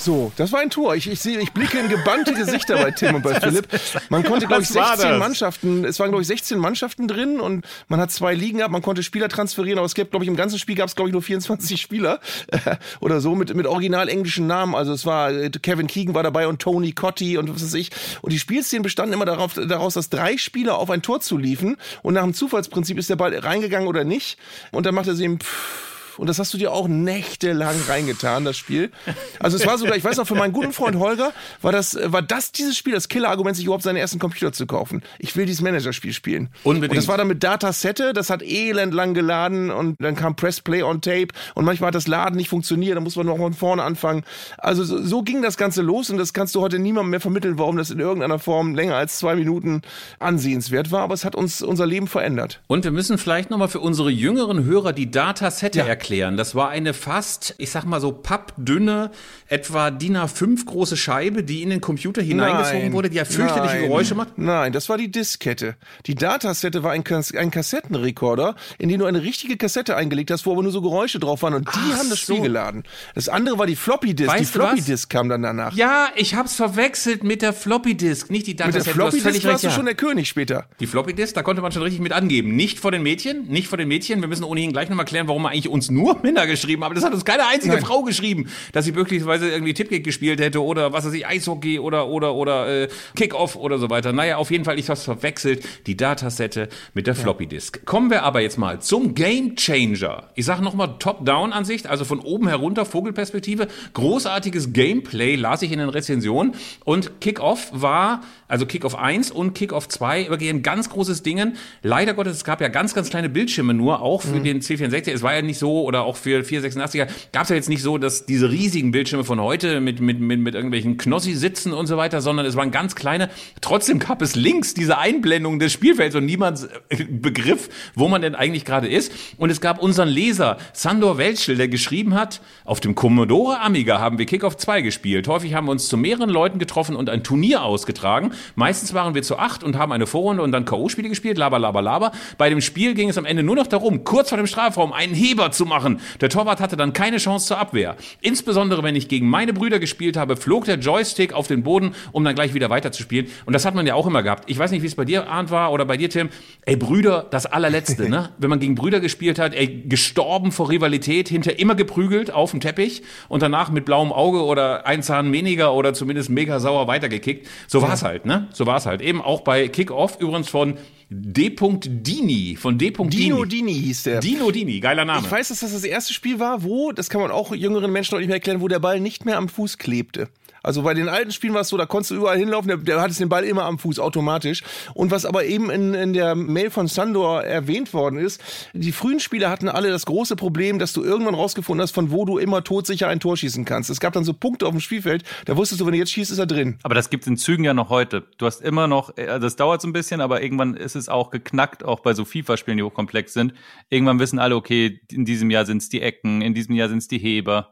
[0.00, 0.94] So, das war ein Tor.
[0.94, 3.68] Ich, ich sehe, ich blicke in gebannte Gesichter bei Tim und bei Philipp.
[4.08, 8.00] Man konnte, glaube ich, 16 Mannschaften, es waren, glaube ich, 16 Mannschaften drin und man
[8.00, 10.58] hat zwei Ligen gehabt, man konnte Spieler transferieren, aber es gibt, glaube ich, im ganzen
[10.58, 14.46] Spiel gab es, glaube ich, nur 24 Spieler äh, oder so mit, mit original englischen
[14.46, 14.74] Namen.
[14.74, 17.90] Also es war, äh, Kevin Keegan war dabei und Tony Cotti und was weiß ich.
[18.22, 22.14] Und die Spielszenen bestanden immer darauf, daraus, dass drei Spieler auf ein Tor zuliefen und
[22.14, 24.38] nach dem Zufallsprinzip ist der Ball reingegangen oder nicht.
[24.70, 28.44] Und dann macht er sie eben pff, und das hast du dir auch nächtelang reingetan,
[28.44, 28.90] das Spiel.
[29.38, 32.22] Also es war sogar, ich weiß noch, für meinen guten Freund Holger war das, war
[32.22, 35.02] das dieses Spiel das Killer-Argument, sich überhaupt seinen ersten Computer zu kaufen.
[35.18, 36.50] Ich will dieses Managerspiel spielen.
[36.64, 36.90] Unbedingt.
[36.90, 40.60] Und das war dann mit Datasette, das hat elend lang geladen und dann kam Press
[40.60, 43.54] Play on Tape und manchmal hat das Laden nicht funktioniert, dann muss man noch von
[43.54, 44.24] vorne anfangen.
[44.58, 47.58] Also so, so ging das Ganze los und das kannst du heute niemandem mehr vermitteln,
[47.58, 49.82] warum das in irgendeiner Form länger als zwei Minuten
[50.18, 52.60] ansehenswert war, aber es hat uns unser Leben verändert.
[52.66, 55.86] Und wir müssen vielleicht nochmal für unsere jüngeren Hörer die Datasette ja.
[55.86, 56.36] erklären erklären.
[56.38, 59.10] Das war eine fast, ich sag mal so pappdünne,
[59.48, 63.74] etwa DIN A5 große Scheibe, die in den Computer hineingezogen nein, wurde, die ja fürchterliche
[63.74, 64.38] nein, Geräusche macht.
[64.38, 65.76] Nein, das war die Diskette.
[66.06, 67.04] Die Datasette war ein,
[67.36, 71.18] ein Kassettenrekorder, in den du eine richtige Kassette eingelegt hast, wo aber nur so Geräusche
[71.18, 72.42] drauf waren und die Ach haben das Spiel so.
[72.42, 72.84] geladen.
[73.14, 74.30] Das andere war die Floppy Disk.
[74.30, 75.74] Weißt die Floppy Disk kam dann danach.
[75.74, 78.78] Ja, ich hab's verwechselt mit der Floppy Disk, nicht die Datasette.
[78.78, 80.66] Mit der Floppy Disk warst du schon der König später.
[80.80, 82.56] Die Floppy Disk, da konnte man schon richtig mit angeben.
[82.56, 84.22] Nicht vor den Mädchen, nicht vor den Mädchen.
[84.22, 87.04] Wir müssen ohnehin gleich nochmal klären, warum man eigentlich uns nur Männer geschrieben, aber das
[87.04, 87.84] hat uns keine einzige Nein.
[87.84, 92.08] Frau geschrieben, dass sie möglicherweise irgendwie Tipkick gespielt hätte oder was weiß ich, Eishockey oder
[92.08, 94.12] oder oder äh, Kickoff oder so weiter.
[94.12, 97.84] Naja, auf jeden Fall, ich hab's verwechselt, die Datasette mit der Floppy Disk.
[97.84, 100.30] Kommen wir aber jetzt mal zum Game Changer.
[100.34, 103.68] Ich sage nochmal Top-Down-Ansicht, also von oben herunter, Vogelperspektive.
[103.94, 109.88] Großartiges Gameplay las ich in den Rezensionen und Kickoff war, also Kickoff 1 und Kickoff
[109.88, 111.56] 2 wirklich ein ganz großes Dingen.
[111.82, 114.44] Leider Gottes, es gab ja ganz, ganz kleine Bildschirme nur, auch für mhm.
[114.44, 115.12] den C64.
[115.12, 117.96] Es war ja nicht so, oder auch für 486er, gab es ja jetzt nicht so,
[117.96, 122.20] dass diese riesigen Bildschirme von heute mit, mit, mit, mit irgendwelchen Knossi-Sitzen und so weiter,
[122.20, 123.30] sondern es waren ganz kleine.
[123.60, 126.68] Trotzdem gab es links diese Einblendung des Spielfelds und niemand
[127.08, 129.12] begriff, wo man denn eigentlich gerade ist.
[129.36, 134.18] Und es gab unseren Leser, Sandor Welschel, der geschrieben hat, auf dem Commodore Amiga haben
[134.18, 135.28] wir Kickoff 2 gespielt.
[135.28, 138.32] Häufig haben wir uns zu mehreren Leuten getroffen und ein Turnier ausgetragen.
[138.54, 141.82] Meistens waren wir zu acht und haben eine Vorrunde und dann K.O.-Spiele gespielt, laber, laber,
[141.82, 142.12] laber.
[142.38, 145.14] Bei dem Spiel ging es am Ende nur noch darum, kurz vor dem Strafraum einen
[145.14, 146.00] Heber zu machen.
[146.20, 147.96] Der Torwart hatte dann keine Chance zur Abwehr.
[148.20, 152.24] Insbesondere wenn ich gegen meine Brüder gespielt habe, flog der Joystick auf den Boden, um
[152.24, 153.28] dann gleich wieder weiterzuspielen.
[153.46, 154.44] Und das hat man ja auch immer gehabt.
[154.50, 156.30] Ich weiß nicht, wie es bei dir, Arndt, war oder bei dir, Tim.
[156.62, 158.30] Ey, Brüder, das allerletzte, ne?
[158.38, 162.60] Wenn man gegen Brüder gespielt hat, ey, gestorben vor Rivalität, hinter immer geprügelt auf dem
[162.60, 167.46] Teppich und danach mit blauem Auge oder ein Zahn weniger oder zumindest mega sauer weitergekickt.
[167.66, 168.08] So war's ja.
[168.08, 168.29] halt, ne?
[168.52, 169.00] So war's halt.
[169.00, 170.78] Eben auch bei Kickoff, übrigens von
[171.12, 171.50] D.
[171.50, 172.92] Dini, von D.
[172.92, 174.20] Dino Dini hieß der.
[174.20, 175.26] Dino Dini, geiler Name.
[175.26, 178.14] Ich weiß, dass das das erste Spiel war, wo, das kann man auch jüngeren Menschen
[178.14, 180.28] noch nicht mehr erklären, wo der Ball nicht mehr am Fuß klebte.
[180.62, 183.00] Also bei den alten Spielen war es so, da konntest du überall hinlaufen, der, der
[183.00, 184.62] hat den Ball immer am Fuß automatisch.
[184.94, 188.42] Und was aber eben in, in der Mail von Sandor erwähnt worden ist,
[188.72, 192.24] die frühen Spieler hatten alle das große Problem, dass du irgendwann rausgefunden hast, von wo
[192.24, 193.90] du immer todsicher ein Tor schießen kannst.
[193.90, 196.30] Es gab dann so Punkte auf dem Spielfeld, da wusstest du, wenn du jetzt schießt,
[196.30, 196.78] ist er drin.
[196.82, 198.24] Aber das gibt's in Zügen ja noch heute.
[198.38, 201.30] Du hast immer noch, äh, das dauert so ein bisschen, aber irgendwann ist es auch
[201.30, 203.54] geknackt, auch bei so FIFA-Spielen, die hochkomplex sind.
[203.88, 207.18] Irgendwann wissen alle, okay, in diesem Jahr sind's die Ecken, in diesem Jahr sind's die
[207.18, 207.70] Heber.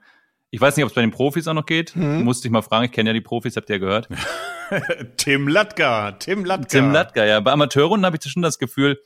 [0.51, 1.95] Ich weiß nicht, ob es bei den Profis auch noch geht.
[1.95, 2.25] Hm.
[2.25, 2.87] Musste ich mal fragen.
[2.87, 4.09] Ich kenne ja die Profis, habt ihr ja gehört.
[5.17, 6.69] Tim Latka, Tim Latka.
[6.69, 7.41] Tim Latka, ja.
[7.41, 8.99] Bei Amateurrunden habe ich schon das Gefühl,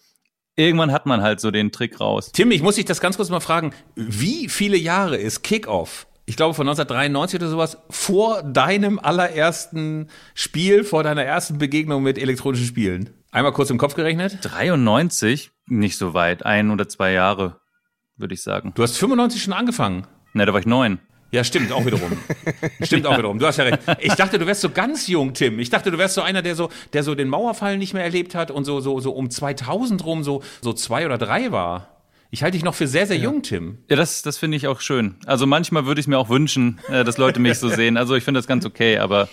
[0.57, 2.31] irgendwann hat man halt so den Trick raus.
[2.33, 3.73] Tim, ich muss dich das ganz kurz mal fragen.
[3.97, 6.07] Wie viele Jahre ist Kickoff?
[6.25, 12.19] Ich glaube von 1993 oder sowas vor deinem allerersten Spiel, vor deiner ersten Begegnung mit
[12.19, 13.11] elektronischen Spielen.
[13.33, 14.39] Einmal kurz im Kopf gerechnet.
[14.43, 17.61] 93, nicht so weit, ein oder zwei Jahre,
[18.17, 18.73] würde ich sagen.
[18.77, 20.07] Du hast 95 schon angefangen.
[20.33, 21.01] Ne, da war ich neun.
[21.33, 22.13] Ja, stimmt, auch wiederum.
[22.83, 23.39] stimmt auch wiederum.
[23.39, 23.79] Du hast ja recht.
[24.01, 25.59] Ich dachte, du wärst so ganz jung, Tim.
[25.59, 28.35] Ich dachte, du wärst so einer, der so, der so den Mauerfall nicht mehr erlebt
[28.35, 31.89] hat und so, so, so um 2000 rum so, so zwei oder drei war.
[32.31, 33.79] Ich halte dich noch für sehr, sehr jung, Tim.
[33.89, 35.17] Ja, das, das finde ich auch schön.
[35.25, 37.97] Also manchmal würde ich mir auch wünschen, äh, dass Leute mich so sehen.
[37.97, 39.29] Also ich finde das ganz okay, aber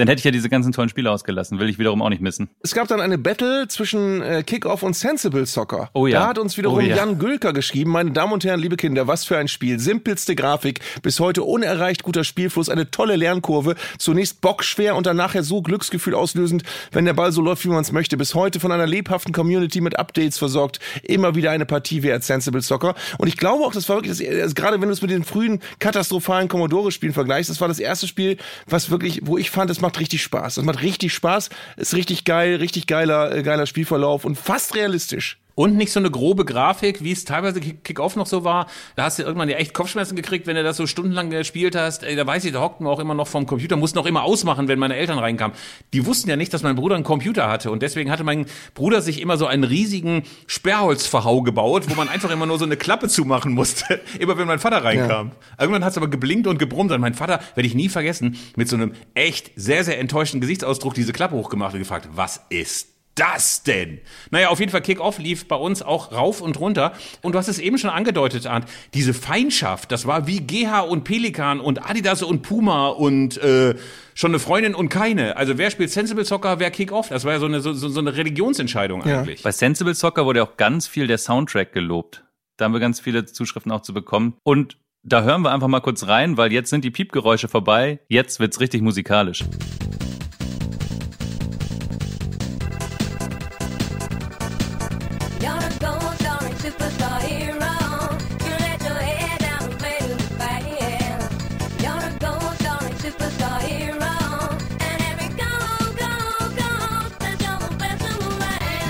[0.00, 1.58] dann hätte ich ja diese ganzen tollen Spiele ausgelassen.
[1.58, 2.48] Will ich wiederum auch nicht missen.
[2.62, 5.90] Es gab dann eine Battle zwischen äh, Kickoff und Sensible Soccer.
[5.92, 6.20] Oh ja.
[6.20, 6.96] Da hat uns wiederum Oh ja.
[6.96, 9.78] Jan Gülker geschrieben, meine Damen und Herren, liebe Kinder, was für ein Spiel.
[9.78, 13.74] Simpelste Grafik, bis heute unerreicht guter Spielfluss, eine tolle Lernkurve.
[13.98, 17.82] Zunächst bockschwer und dann nachher so Glücksgefühl auslösend, wenn der Ball so läuft, wie man
[17.82, 18.16] es möchte.
[18.16, 20.80] Bis heute von einer lebhaften Community mit Updates versorgt.
[21.02, 22.94] Immer wieder eine Partie wert, Sensible Soccer.
[23.18, 25.24] Und ich glaube auch, das war wirklich, das, also gerade wenn du es mit den
[25.24, 29.82] frühen katastrophalen Commodore-Spielen vergleichst, das war das erste Spiel, was wirklich, wo ich fand, es
[29.82, 30.56] macht richtig Spaß.
[30.56, 35.38] Das macht richtig Spaß, ist richtig geil, richtig geiler, äh, geiler Spielverlauf und fast realistisch.
[35.60, 38.66] Und nicht so eine grobe Grafik, wie es teilweise Kick- Kick-Off noch so war.
[38.96, 42.02] Da hast du irgendwann ja echt Kopfschmerzen gekriegt, wenn du das so stundenlang gespielt hast.
[42.02, 44.22] Ey, da weiß ich, da hockten wir auch immer noch vom Computer, mussten auch immer
[44.22, 45.54] ausmachen, wenn meine Eltern reinkamen.
[45.92, 47.70] Die wussten ja nicht, dass mein Bruder einen Computer hatte.
[47.70, 52.30] Und deswegen hatte mein Bruder sich immer so einen riesigen Sperrholzverhau gebaut, wo man einfach
[52.30, 54.00] immer nur so eine Klappe zumachen musste.
[54.18, 55.32] immer wenn mein Vater reinkam.
[55.58, 56.90] Irgendwann hat es aber geblinkt und gebrummt.
[56.90, 60.94] Und mein Vater, werde ich nie vergessen, mit so einem echt sehr, sehr enttäuschten Gesichtsausdruck
[60.94, 62.89] diese Klappe hochgemacht und gefragt, was ist
[63.20, 64.00] das denn?
[64.30, 66.92] Naja, auf jeden Fall Kick-Off lief bei uns auch rauf und runter.
[67.22, 71.04] Und du hast es eben schon angedeutet, Arndt, diese Feindschaft, das war wie GH und
[71.04, 73.74] Pelikan und Adidas und Puma und äh,
[74.14, 75.36] schon eine Freundin und keine.
[75.36, 77.08] Also wer spielt Sensible Soccer, wer Kick-Off?
[77.08, 79.20] Das war ja so eine, so, so eine Religionsentscheidung Ja.
[79.20, 79.42] eigentlich.
[79.42, 82.24] Bei Sensible Soccer wurde auch ganz viel der Soundtrack gelobt.
[82.56, 84.34] Da haben wir ganz viele Zuschriften auch zu bekommen.
[84.42, 88.00] Und da hören wir einfach mal kurz rein, weil jetzt sind die Piepgeräusche vorbei.
[88.08, 89.44] Jetzt wird's richtig musikalisch.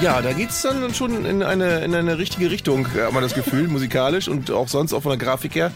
[0.03, 3.69] Ja, da geht's dann schon in eine, in eine richtige Richtung, hat man das Gefühl,
[3.69, 5.73] musikalisch und auch sonst auch von der Grafik her.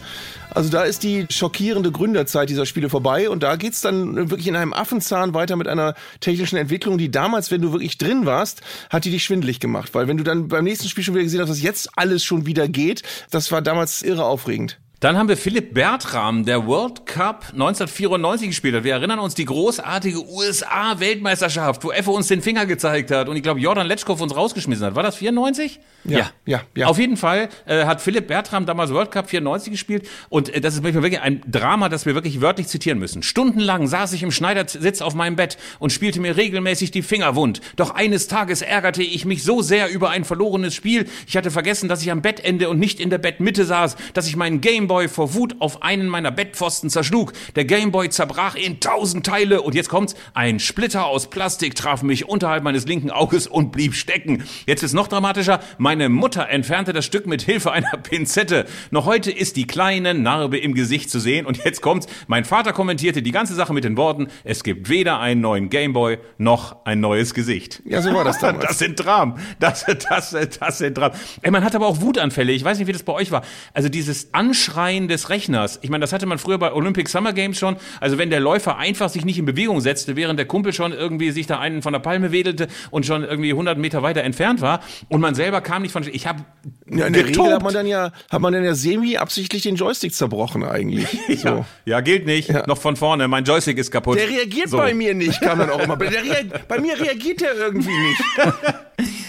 [0.49, 4.55] Also da ist die schockierende Gründerzeit dieser Spiele vorbei und da geht's dann wirklich in
[4.55, 9.05] einem Affenzahn weiter mit einer technischen Entwicklung, die damals, wenn du wirklich drin warst, hat
[9.05, 9.93] die dich schwindelig gemacht.
[9.93, 12.47] Weil wenn du dann beim nächsten Spiel schon wieder gesehen hast, dass jetzt alles schon
[12.47, 14.79] wieder geht, das war damals irre aufregend.
[15.05, 18.83] Dann haben wir Philipp Bertram, der World Cup 1994 gespielt hat.
[18.83, 23.43] Wir erinnern uns die großartige USA-Weltmeisterschaft, wo Effe uns den Finger gezeigt hat und ich
[23.43, 24.95] glaube Jordan Letschkow uns rausgeschmissen hat.
[24.95, 25.79] War das 94?
[26.05, 26.31] Ja.
[26.47, 26.87] ja, ja.
[26.87, 30.73] Auf jeden Fall äh, hat Philipp Bertram damals World Cup 94 gespielt und äh, das
[30.73, 33.21] ist manchmal wirklich ein Drama, das wir wirklich wörtlich zitieren müssen.
[33.21, 37.61] Stundenlang saß ich im Schneidersitz auf meinem Bett und spielte mir regelmäßig die Finger wund.
[37.75, 41.05] Doch eines Tages ärgerte ich mich so sehr über ein verlorenes Spiel.
[41.27, 44.35] Ich hatte vergessen, dass ich am Bettende und nicht in der Bettmitte saß, dass ich
[44.35, 47.33] meinen Gameboy vor Wut auf einen meiner Bettpfosten zerschlug.
[47.55, 52.27] Der Gameboy zerbrach in tausend Teile und jetzt kommt's, ein Splitter aus Plastik traf mich
[52.27, 54.43] unterhalb meines linken Auges und blieb stecken.
[54.65, 58.65] Jetzt ist noch dramatischer, meine Mutter entfernte das Stück mit Hilfe einer Pinzette.
[58.91, 62.73] Noch heute ist die kleine Narbe im Gesicht zu sehen und jetzt kommt's, mein Vater
[62.73, 66.99] kommentierte die ganze Sache mit den Worten, es gibt weder einen neuen Gameboy noch ein
[66.99, 67.81] neues Gesicht.
[67.85, 68.67] Ja, so war das damals.
[68.67, 69.39] Das sind Dramen.
[69.59, 71.15] Das, das, das sind Dramen.
[71.41, 72.51] Ey, man hat aber auch Wutanfälle.
[72.51, 73.43] Ich weiß nicht, wie das bei euch war.
[73.73, 75.79] Also dieses Anschreien des Rechners.
[75.81, 77.77] Ich meine, das hatte man früher bei Olympic Summer Games schon.
[77.99, 81.31] Also wenn der Läufer einfach sich nicht in Bewegung setzte, während der Kumpel schon irgendwie
[81.31, 84.81] sich da einen von der Palme wedelte und schon irgendwie 100 Meter weiter entfernt war
[85.09, 86.45] und man selber kam nicht von, ich habe
[86.89, 89.75] Ja, in der Regel hat man dann ja, hat man dann ja semi absichtlich den
[89.75, 91.07] Joystick zerbrochen eigentlich.
[91.35, 91.49] So.
[91.49, 92.49] ja, ja, gilt nicht.
[92.67, 93.27] Noch von vorne.
[93.27, 94.17] Mein Joystick ist kaputt.
[94.17, 94.77] Der reagiert So.
[94.77, 95.95] bei mir nicht, kam dann auch immer.
[96.67, 98.21] Bei mir reagiert der irgendwie nicht.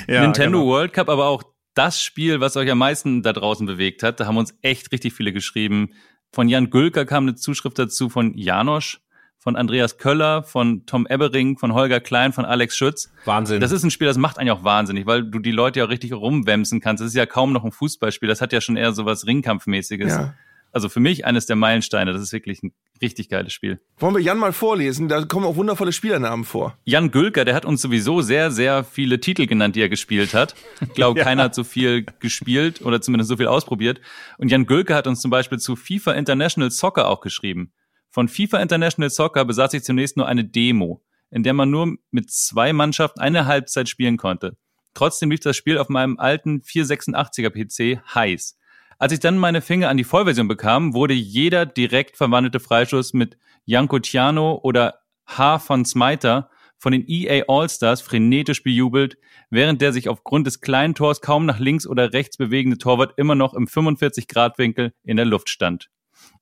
[0.08, 0.70] Ja, Nintendo genau.
[0.70, 1.42] World Cup, aber auch
[1.76, 4.18] das Spiel, was euch am meisten da draußen bewegt hat.
[4.18, 5.90] Da haben uns echt richtig viele geschrieben.
[6.32, 9.00] Von Jan Gülker kam eine Zuschrift dazu von Janosch,
[9.38, 13.12] von Andreas Köller, von Tom Ebbering, von Holger Klein, von Alex Schütz.
[13.26, 13.60] Wahnsinn.
[13.60, 15.90] Das ist ein Spiel, das macht einen auch wahnsinnig, weil du die Leute ja auch
[15.90, 17.02] richtig rumwämsen kannst.
[17.02, 18.28] Das ist ja kaum noch ein Fußballspiel.
[18.28, 20.12] Das hat ja schon eher so was Ringkampfmäßiges.
[20.12, 20.34] Ja.
[20.76, 22.12] Also für mich eines der Meilensteine.
[22.12, 23.80] Das ist wirklich ein richtig geiles Spiel.
[23.96, 25.08] Wollen wir Jan mal vorlesen?
[25.08, 26.76] Da kommen auch wundervolle Spielernamen vor.
[26.84, 30.54] Jan Gülker, der hat uns sowieso sehr, sehr viele Titel genannt, die er gespielt hat.
[30.82, 34.02] Ich glaube, keiner hat so viel gespielt oder zumindest so viel ausprobiert.
[34.36, 37.72] Und Jan Gülker hat uns zum Beispiel zu FIFA International Soccer auch geschrieben.
[38.10, 42.30] Von FIFA International Soccer besaß ich zunächst nur eine Demo, in der man nur mit
[42.30, 44.58] zwei Mannschaften eine Halbzeit spielen konnte.
[44.92, 48.58] Trotzdem lief das Spiel auf meinem alten 486er PC heiß.
[48.98, 53.36] Als ich dann meine Finger an die Vollversion bekam, wurde jeder direkt verwandelte Freischuss mit
[53.66, 55.58] Janko Tiano oder H.
[55.58, 59.18] von Smiter von den EA All-Stars frenetisch bejubelt,
[59.50, 63.34] während der sich aufgrund des kleinen Tors kaum nach links oder rechts bewegende Torwart immer
[63.34, 65.90] noch im 45-Grad-Winkel in der Luft stand.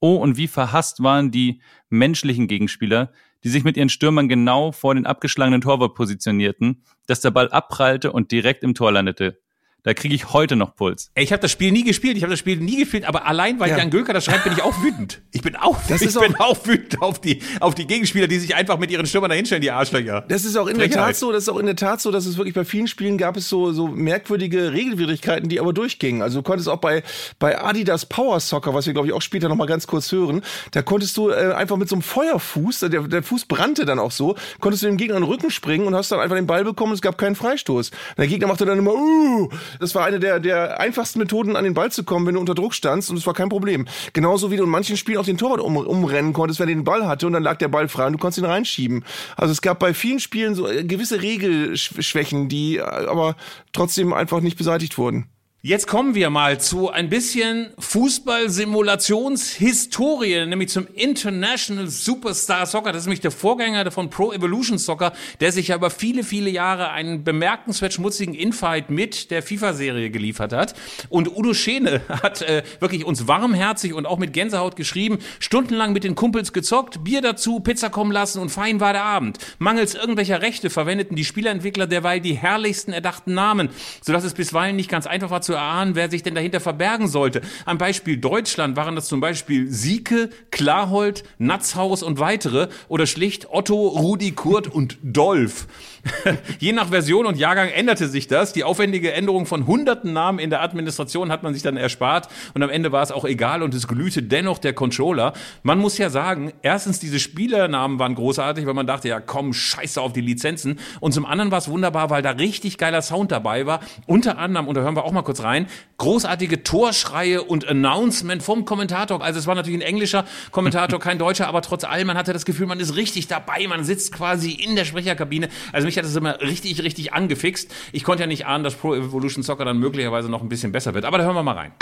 [0.01, 3.13] Oh, und wie verhasst waren die menschlichen Gegenspieler,
[3.43, 8.13] die sich mit ihren Stürmern genau vor den abgeschlagenen Torwart positionierten, dass der Ball abprallte
[8.13, 9.41] und direkt im Tor landete.
[9.85, 11.11] Da kriege ich heute noch Puls.
[11.15, 13.61] Ey, Ich habe das Spiel nie gespielt, ich habe das Spiel nie gespielt, aber allein
[13.61, 13.77] weil Ja.
[13.77, 15.21] Jan Göker das schreibt, bin ich auch wütend.
[15.31, 18.39] Ich bin auch, Das ich ist bin auch wütend auf die, auf die Gegenspieler, die
[18.39, 20.25] sich einfach mit ihren Stürmern dahinstellen, die Arschlöcher.
[20.29, 21.09] Das ist auch in der Frechheit.
[21.09, 23.19] Tat so, das ist auch in der Tat so, dass es wirklich bei vielen Spielen
[23.19, 26.23] gab es so, so merkwürdige Regelwidrigkeiten, die aber durchgingen.
[26.23, 27.03] Also du konntest auch bei,
[27.39, 30.41] bei Adidas Power Soccer, was wir glaube ich auch später noch mal ganz kurz hören,
[30.71, 34.13] da konntest du äh, einfach mit so einem Feuerfuß, der, der Fuß brannte dann auch
[34.13, 36.65] so, konntest du dem Gegner in den Rücken springen und hast dann einfach den Ball
[36.65, 37.91] bekommen und es gab keinen Freistoß.
[37.91, 41.65] Und der Gegner machte dann immer, uh, das war eine der, der einfachsten Methoden an
[41.65, 43.87] den Ball zu kommen, wenn du unter Druck standst und es war kein Problem.
[44.13, 46.85] Genauso wie du in manchen Spielen auch den Torwart um, umrennen konntest, wenn er den
[46.85, 49.05] Ball hatte und dann lag der Ball frei und du konntest ihn reinschieben.
[49.37, 53.37] Also es gab bei vielen Spielen so äh, gewisse Regelschwächen, die äh, aber
[53.73, 55.29] trotzdem einfach nicht beseitigt wurden.
[55.67, 62.93] Jetzt kommen wir mal zu ein bisschen Fußball-Simulationshistorie, nämlich zum International Superstar Soccer.
[62.93, 66.51] Das ist nämlich der Vorgänger von Pro Evolution Soccer, der sich ja über viele, viele
[66.51, 70.75] Jahre einen bemerkenswert schmutzigen Infight mit der FIFA-Serie geliefert hat.
[71.09, 76.05] Und Udo Schene hat äh, wirklich uns warmherzig und auch mit Gänsehaut geschrieben, stundenlang mit
[76.05, 79.39] den Kumpels gezockt, Bier dazu, Pizza kommen lassen und fein war der Abend.
[79.59, 83.71] Mangels irgendwelcher Rechte verwendeten die Spieleentwickler derweil die herrlichsten erdachten Namen,
[84.03, 87.41] sodass es bisweilen nicht ganz einfach war zu erahnen, wer sich denn dahinter verbergen sollte.
[87.65, 93.89] Am Beispiel Deutschland waren das zum Beispiel Sieke, Klarhold, Natzhaus und weitere oder schlicht Otto,
[93.89, 95.67] Rudi, Kurt und Dolf.
[96.59, 98.53] Je nach Version und Jahrgang änderte sich das.
[98.53, 102.63] Die aufwendige Änderung von hunderten Namen in der Administration hat man sich dann erspart und
[102.63, 105.33] am Ende war es auch egal und es glühte dennoch der Controller.
[105.63, 110.01] Man muss ja sagen, erstens diese Spielernamen waren großartig, weil man dachte, ja komm, scheiße
[110.01, 113.67] auf die Lizenzen und zum anderen war es wunderbar, weil da richtig geiler Sound dabei
[113.67, 113.81] war.
[114.07, 118.65] Unter anderem, und da hören wir auch mal kurz rein, großartige Torschreie und Announcement vom
[118.65, 119.23] Kommentator.
[119.23, 122.45] Also es war natürlich ein englischer Kommentator, kein deutscher, aber trotz allem, man hatte das
[122.45, 125.49] Gefühl, man ist richtig dabei, man sitzt quasi in der Sprecherkabine.
[125.73, 127.73] Also mich hat das immer richtig, richtig angefixt.
[127.93, 130.95] Ich konnte ja nicht ahnen, dass Pro Evolution Soccer dann möglicherweise noch ein bisschen besser
[130.95, 131.05] wird.
[131.05, 131.73] Aber da hören wir mal rein.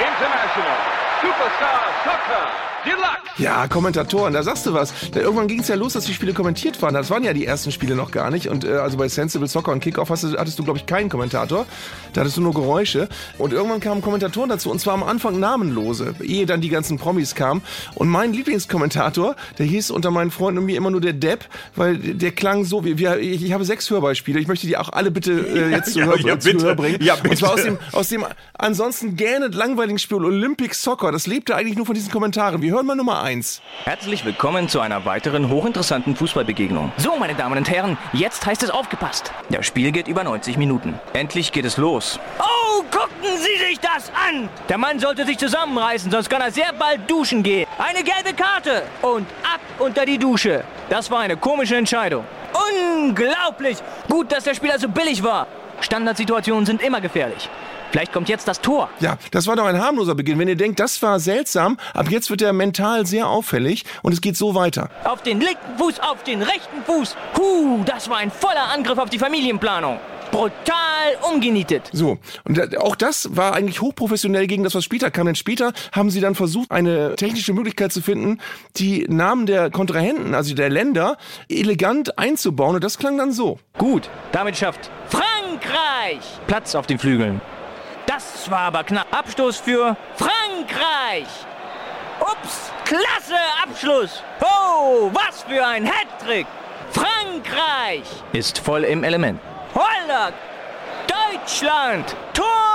[0.00, 0.78] International
[1.22, 2.50] Superstar Soccer
[2.84, 3.13] Deluxe.
[3.36, 4.92] Ja, Kommentatoren, da sagst du was.
[5.12, 6.94] Da, irgendwann ging es ja los, dass die Spiele kommentiert waren.
[6.94, 8.48] Das waren ja die ersten Spiele noch gar nicht.
[8.48, 11.08] Und äh, also bei Sensible Soccer und Kickoff hast du, hattest du, glaube ich, keinen
[11.08, 11.66] Kommentator.
[12.12, 13.08] Da hattest du nur Geräusche.
[13.38, 14.70] Und irgendwann kamen Kommentatoren dazu.
[14.70, 17.62] Und zwar am Anfang namenlose, ehe dann die ganzen Promis kamen.
[17.96, 21.44] Und mein Lieblingskommentator, der hieß unter meinen Freunden und mir immer nur der Depp,
[21.74, 24.38] weil der klang so, wie wir, ich, ich habe sechs Hörbeispiele.
[24.38, 26.66] Ich möchte die auch alle bitte äh, jetzt zu, Ja, ja, zu bitte.
[26.66, 26.98] Hör bringen.
[27.02, 27.70] Ja, Und zwar aus bitte.
[27.70, 28.24] dem, aus dem
[28.56, 31.10] ansonsten gerne langweiligen Spiel Olympic Soccer.
[31.10, 32.62] Das lebte eigentlich nur von diesen Kommentaren.
[32.62, 33.62] Wir hören mal Nummer eins.
[33.84, 36.92] Herzlich willkommen zu einer weiteren hochinteressanten Fußballbegegnung.
[36.98, 39.32] So, meine Damen und Herren, jetzt heißt es aufgepasst.
[39.48, 41.00] Das Spiel geht über 90 Minuten.
[41.14, 42.20] Endlich geht es los.
[42.38, 44.48] Oh, gucken Sie sich das an!
[44.68, 47.66] Der Mann sollte sich zusammenreißen, sonst kann er sehr bald duschen gehen.
[47.78, 50.62] Eine gelbe Karte und ab unter die Dusche.
[50.90, 52.24] Das war eine komische Entscheidung.
[52.98, 53.78] Unglaublich!
[54.08, 55.46] Gut, dass der Spieler so billig war.
[55.80, 57.48] Standardsituationen sind immer gefährlich.
[57.94, 58.90] Vielleicht kommt jetzt das Tor.
[58.98, 60.36] Ja, das war doch ein harmloser Beginn.
[60.40, 64.20] Wenn ihr denkt, das war seltsam, ab jetzt wird er mental sehr auffällig und es
[64.20, 64.90] geht so weiter.
[65.04, 67.14] Auf den linken Fuß, auf den rechten Fuß.
[67.38, 70.00] Huh, das war ein voller Angriff auf die Familienplanung.
[70.32, 70.64] Brutal
[71.32, 71.88] umgenietet.
[71.92, 75.26] So, und auch das war eigentlich hochprofessionell gegen das, was später kam.
[75.26, 78.40] Denn später haben sie dann versucht, eine technische Möglichkeit zu finden,
[78.76, 81.16] die Namen der Kontrahenten, also der Länder,
[81.48, 82.74] elegant einzubauen.
[82.74, 83.60] Und das klang dann so.
[83.78, 87.40] Gut, damit schafft Frankreich Platz auf den Flügeln.
[88.14, 89.08] Das war aber knapp.
[89.10, 91.26] Abstoß für Frankreich.
[92.20, 94.22] Ups, klasse Abschluss.
[94.40, 96.46] Oh, was für ein Hattrick.
[96.92, 99.40] Frankreich ist voll im Element.
[99.74, 100.34] Holland,
[101.08, 102.73] Deutschland, Tor.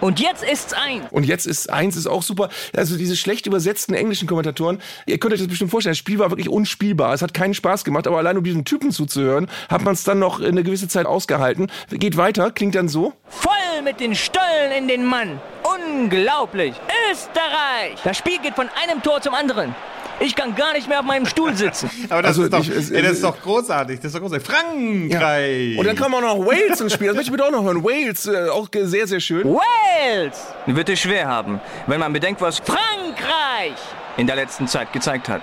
[0.00, 1.02] Und jetzt ist's ein.
[1.10, 2.48] Und jetzt ist eins ist auch super.
[2.76, 6.30] Also diese schlecht übersetzten englischen Kommentatoren, ihr könnt euch das bestimmt vorstellen, das Spiel war
[6.30, 7.14] wirklich unspielbar.
[7.14, 10.18] Es hat keinen Spaß gemacht, aber allein um diesen Typen zuzuhören, hat man es dann
[10.18, 11.70] noch eine gewisse Zeit ausgehalten.
[11.90, 13.12] Geht weiter, klingt dann so.
[13.28, 15.40] Voll mit den Stollen in den Mann.
[15.62, 16.74] Unglaublich.
[17.10, 18.00] Österreich.
[18.04, 19.74] Das Spiel geht von einem Tor zum anderen.
[20.20, 21.90] Ich kann gar nicht mehr auf meinem Stuhl sitzen.
[22.10, 23.98] Aber das, Also, ist, doch, ich- es- ey, das ist doch großartig.
[23.98, 24.46] Das ist doch großartig.
[24.46, 25.78] Frankreich.
[25.78, 27.08] Und dann kam auch noch Wales ins Spiel.
[27.08, 27.82] Das möchte ich bitte auch noch hören.
[27.82, 29.44] Wales, äh, auch sehr, sehr schön.
[29.44, 33.74] Wales wird es schwer haben, wenn man bedenkt, was Frankreich
[34.16, 35.42] in der letzten Zeit gezeigt hat.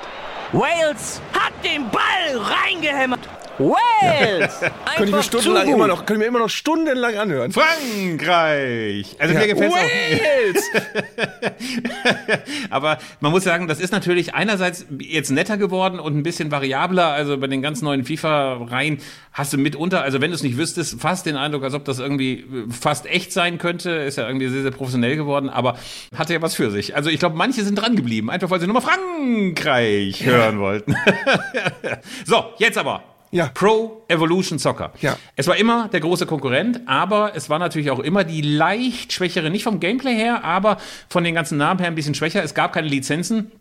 [0.51, 3.19] Wales hat den Ball reingehämmert.
[3.59, 4.59] Wales!
[4.59, 7.51] Könnte ich mir Einfach stundenlang immer noch, könnte ich mir immer noch stundenlang anhören.
[7.51, 9.15] Frankreich.
[9.19, 9.53] Also mir Ja.
[9.53, 9.77] gefällt auch.
[9.77, 10.63] Wales!
[12.69, 17.07] Aber man muss sagen, das ist natürlich einerseits jetzt netter geworden und ein bisschen variabler.
[17.07, 18.99] Also bei den ganz neuen FIFA-Reihen
[19.33, 21.99] hast du mitunter, also wenn du es nicht wüsstest, fast den Eindruck, als ob das
[21.99, 23.89] irgendwie äh, fast echt sein könnte.
[23.91, 25.77] Ist ja irgendwie sehr, sehr professionell geworden, aber
[26.15, 26.95] hatte ja was für sich.
[26.95, 30.95] Also ich glaube, manche sind dran geblieben, einfach weil sie nur mal Frankreich hören wollten.
[32.25, 33.03] so, jetzt aber.
[33.31, 33.51] Ja.
[33.53, 34.91] Pro Evolution Soccer.
[35.01, 35.17] Ja.
[35.35, 39.49] Es war immer der große Konkurrent, aber es war natürlich auch immer die leicht schwächere,
[39.49, 40.77] nicht vom Gameplay her, aber
[41.09, 42.43] von den ganzen Namen her ein bisschen schwächer.
[42.43, 43.51] Es gab keine Lizenzen.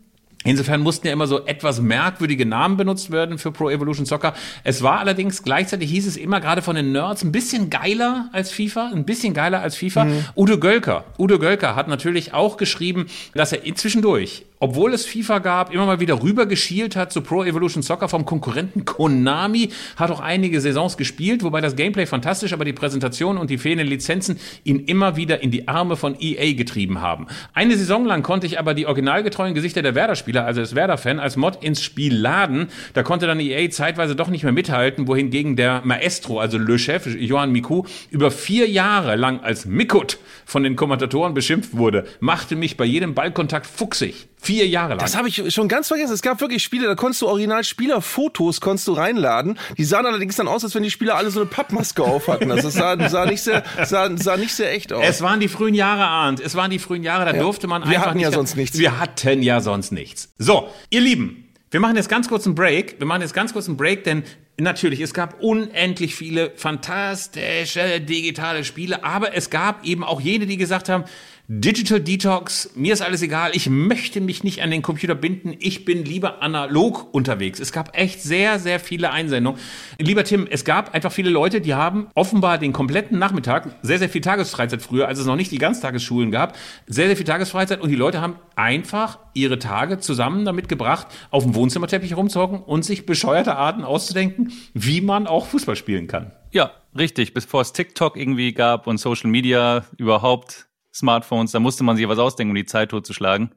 [0.45, 4.33] Insofern mussten ja immer so etwas merkwürdige Namen benutzt werden für Pro Evolution Soccer.
[4.63, 8.49] Es war allerdings gleichzeitig hieß es immer gerade von den Nerds ein bisschen geiler als
[8.49, 10.07] FIFA, ein bisschen geiler als FIFA.
[10.37, 15.73] Udo Gölker, Udo Gölker hat natürlich auch geschrieben, dass er zwischendurch, obwohl es FIFA gab,
[15.73, 20.19] immer mal wieder rüber geschielt hat zu Pro Evolution Soccer vom Konkurrenten Konami, hat auch
[20.19, 24.79] einige Saisons gespielt, wobei das Gameplay fantastisch, aber die Präsentation und die fehlenden Lizenzen ihn
[24.79, 27.27] immer wieder in die Arme von EA getrieben haben.
[27.53, 31.37] Eine Saison lang konnte ich aber die originalgetreuen Gesichter der Werder-Spieler, also des Werder-Fan, als
[31.37, 32.67] Mod ins Spiel laden.
[32.93, 37.05] Da konnte dann EA zeitweise doch nicht mehr mithalten, wohingegen der Maestro, also Le Chef,
[37.07, 42.75] Johann Miku, über vier Jahre lang als Mikut von den Kommentatoren beschimpft wurde, machte mich
[42.75, 44.28] bei jedem Ballkontakt fuchsig.
[44.41, 44.99] Vier Jahre lang.
[44.99, 46.13] Das habe ich schon ganz vergessen.
[46.13, 49.59] Es gab wirklich Spiele, da konntest du original Spielerfotos konntest du reinladen.
[49.77, 52.49] Die sahen allerdings dann aus, als wenn die Spieler alle so eine Pappmaske auf hatten.
[52.49, 55.03] Also es sah, sah, nicht sehr, sah, sah nicht sehr echt aus.
[55.05, 56.39] Es waren die frühen Jahre, Arndt.
[56.39, 58.23] Es waren die frühen Jahre, da durfte man Wir einfach hatten nicht.
[58.23, 58.77] ja sonst nichts.
[58.77, 60.33] Wir hatten ja sonst nichts.
[60.37, 62.95] So, ihr Lieben, wir machen jetzt ganz kurz einen Break.
[62.99, 64.23] Wir machen jetzt ganz kurz einen Break, denn
[64.57, 70.57] natürlich, es gab unendlich viele fantastische digitale Spiele, aber es gab eben auch jene, die
[70.57, 71.03] gesagt haben,
[71.51, 75.83] Digital Detox, mir ist alles egal, ich möchte mich nicht an den Computer binden, ich
[75.83, 77.59] bin lieber analog unterwegs.
[77.59, 79.59] Es gab echt sehr, sehr viele Einsendungen.
[79.97, 84.09] Lieber Tim, es gab einfach viele Leute, die haben offenbar den kompletten Nachmittag, sehr, sehr
[84.09, 87.89] viel Tagesfreizeit früher, als es noch nicht die Ganztagesschulen gab, sehr, sehr viel Tagesfreizeit und
[87.89, 93.07] die Leute haben einfach ihre Tage zusammen damit gebracht, auf dem Wohnzimmerteppich rumzocken und sich
[93.07, 96.31] bescheuerte Arten auszudenken, wie man auch Fußball spielen kann.
[96.51, 97.33] Ja, richtig.
[97.33, 100.68] Bevor es TikTok irgendwie gab und Social Media überhaupt,
[100.99, 103.51] Smartphones, da musste man sich was ausdenken, um die Zeit totzuschlagen.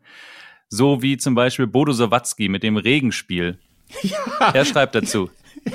[0.69, 3.59] So wie zum Beispiel Bodo Sawatzki mit dem Regenspiel.
[4.55, 5.31] Er schreibt dazu.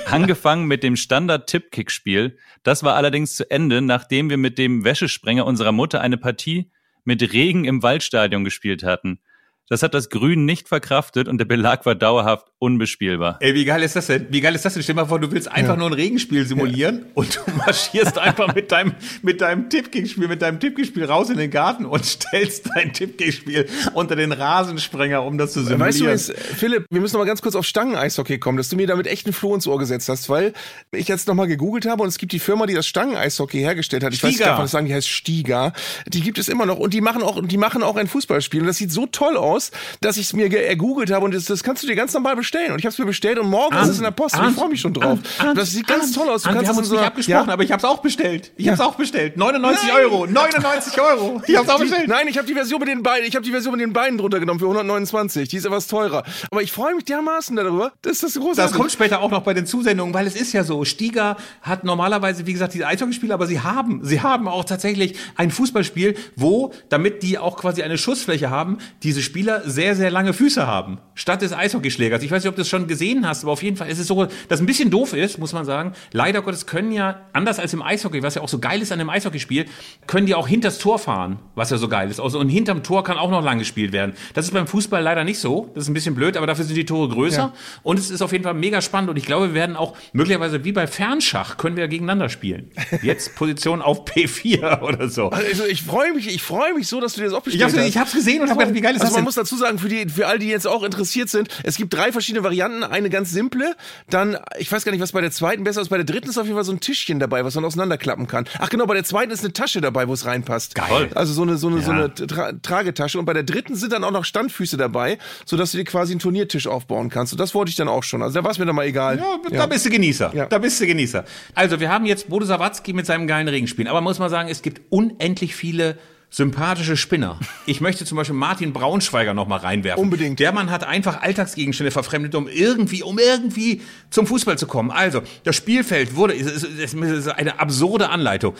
[0.06, 2.36] Angefangen mit dem Standard-Tipp-Kick-Spiel.
[2.62, 6.70] Das war allerdings zu Ende, nachdem wir mit dem Wäschesprenger unserer Mutter eine Partie
[7.04, 9.20] mit Regen im Waldstadion gespielt hatten.
[9.68, 13.36] Das hat das Grün nicht verkraftet und der Belag war dauerhaft unbespielbar.
[13.40, 14.26] Ey, wie geil ist das denn?
[14.30, 14.82] Wie geil ist das denn?
[14.82, 18.54] Stell dir mal vor, du willst einfach nur ein Regenspiel simulieren und du marschierst einfach
[18.54, 22.92] mit deinem, mit deinem Tippkickspiel, mit deinem Tippkickspiel raus in den Garten und stellst dein
[22.92, 25.80] Tippkickspiel unter den Rasensprenger, um das zu simulieren.
[25.80, 28.76] Weißt du jetzt, Philipp, wir müssen noch mal ganz kurz auf Stangeneishockey kommen, dass du
[28.76, 30.52] mir damit echt einen Floh ins Ohr gesetzt hast, weil
[30.92, 34.02] ich jetzt noch mal gegoogelt habe und es gibt die Firma, die das Stangeneishockey hergestellt
[34.02, 34.14] hat.
[34.14, 34.44] Ich weiß Stiga.
[34.44, 35.72] nicht, darf man das sagen, die heißt Stiga.
[36.06, 38.66] Die gibt es immer noch und die machen auch, die machen auch ein Fußballspiel und
[38.66, 39.57] das sieht so toll aus,
[40.00, 42.36] dass ich es mir ge- ergoogelt habe und das, das kannst du dir ganz normal
[42.36, 42.72] bestellen.
[42.72, 44.54] Und ich habe es mir bestellt und morgen ist es in der Post und ich
[44.54, 45.18] freue mich schon drauf.
[45.54, 46.42] das sieht ganz toll aus.
[46.42, 47.52] Du wir kannst haben es uns so nicht abgesprochen, Ja?
[47.52, 48.52] aber ich hab's auch bestellt.
[48.56, 48.78] Ich Ja.
[48.80, 49.36] auch bestellt.
[49.36, 49.96] 99 Nein.
[50.04, 50.26] Euro.
[50.26, 51.42] 99 Euro.
[51.46, 52.08] Ich hab's auch bestellt.
[52.08, 54.18] Nein, ich habe die Version mit den Beinen, ich habe die Version mit den Beinen
[54.18, 55.48] drunter genommen für 129.
[55.48, 56.24] Die ist etwas teurer.
[56.50, 57.92] Aber ich freue mich dermaßen darüber.
[58.02, 58.70] Das ist das großartig.
[58.70, 61.84] Das kommt später auch noch bei den Zusendungen, weil es ist ja so, Stieger hat
[61.84, 66.72] normalerweise, wie gesagt, diese Eishockeyspiele, aber sie haben, sie haben auch tatsächlich ein Fußballspiel, wo,
[66.88, 71.42] damit die auch quasi eine Schussfläche haben, diese Spieler sehr, sehr lange Füße haben, statt
[71.42, 72.22] des Eishockeyschlägers.
[72.22, 74.06] Ich weiß nicht, ob du das schon gesehen hast, aber auf jeden Fall ist es
[74.06, 75.92] so, dass ein bisschen doof ist, muss man sagen.
[76.12, 79.00] Leider Gottes können ja, anders als im Eishockey, was ja auch so geil ist an
[79.00, 79.66] dem Eishockeyspiel,
[80.06, 82.20] können die auch hinters Tor fahren, was ja so geil ist.
[82.20, 84.12] Also, und hinterm Tor kann auch noch lang gespielt werden.
[84.34, 85.70] Das ist beim Fußball leider nicht so.
[85.74, 87.36] Das ist ein bisschen blöd, aber dafür sind die Tore größer.
[87.36, 87.52] Ja.
[87.82, 89.10] Und es ist auf jeden Fall mega spannend.
[89.10, 92.70] Und ich glaube, wir werden auch möglicherweise wie bei Fernschach können wir gegeneinander spielen.
[93.02, 95.30] Jetzt Position auf P4 oder so.
[95.30, 97.64] Also ich freue mich, ich freue mich so, dass du dir das auch Ich bestellt
[97.64, 97.88] hab's, hast.
[97.88, 99.24] ich hab's gesehen und hab gedacht, wie geil ist also das man denn?
[99.24, 102.12] muss dazu sagen, für, die, für all die jetzt auch interessiert sind, es gibt drei
[102.12, 102.82] verschiedene Varianten.
[102.84, 103.74] Eine ganz simple,
[104.10, 105.88] dann, ich weiß gar nicht, was bei der zweiten besser ist.
[105.88, 108.46] Bei der dritten ist auf jeden Fall so ein Tischchen dabei, was man auseinanderklappen kann.
[108.58, 110.74] Ach genau, bei der zweiten ist eine Tasche dabei, wo es reinpasst.
[110.74, 111.10] Geil.
[111.14, 111.96] Also so eine, so eine, so Ja.
[111.98, 113.18] eine Tra Tragetasche.
[113.18, 116.20] Und bei der dritten sind dann auch noch Standfüße dabei, sodass du dir quasi einen
[116.20, 117.32] Turniertisch aufbauen kannst.
[117.32, 118.22] Und das wollte ich dann auch schon.
[118.22, 119.18] Also da war es mir dann mal egal.
[119.18, 120.32] Ja, da bist du Genießer.
[120.34, 120.46] Ja.
[120.46, 121.24] Da bist du Genießer.
[121.54, 123.88] Also, wir haben jetzt Bodo Sawatzki mit seinem geilen Regenspiel.
[123.88, 125.98] Aber muss man sagen, es gibt unendlich viele
[126.30, 127.38] sympathische Spinner.
[127.66, 130.02] Ich möchte zum Beispiel Martin Braunschweiger noch mal reinwerfen.
[130.02, 130.38] Unbedingt.
[130.40, 133.80] Der Mann hat einfach Alltagsgegenstände verfremdet, um irgendwie, um irgendwie
[134.10, 134.90] zum Fußball zu kommen.
[134.90, 138.54] Also, das Spielfeld wurde, es ist, eine absurde Anleitung.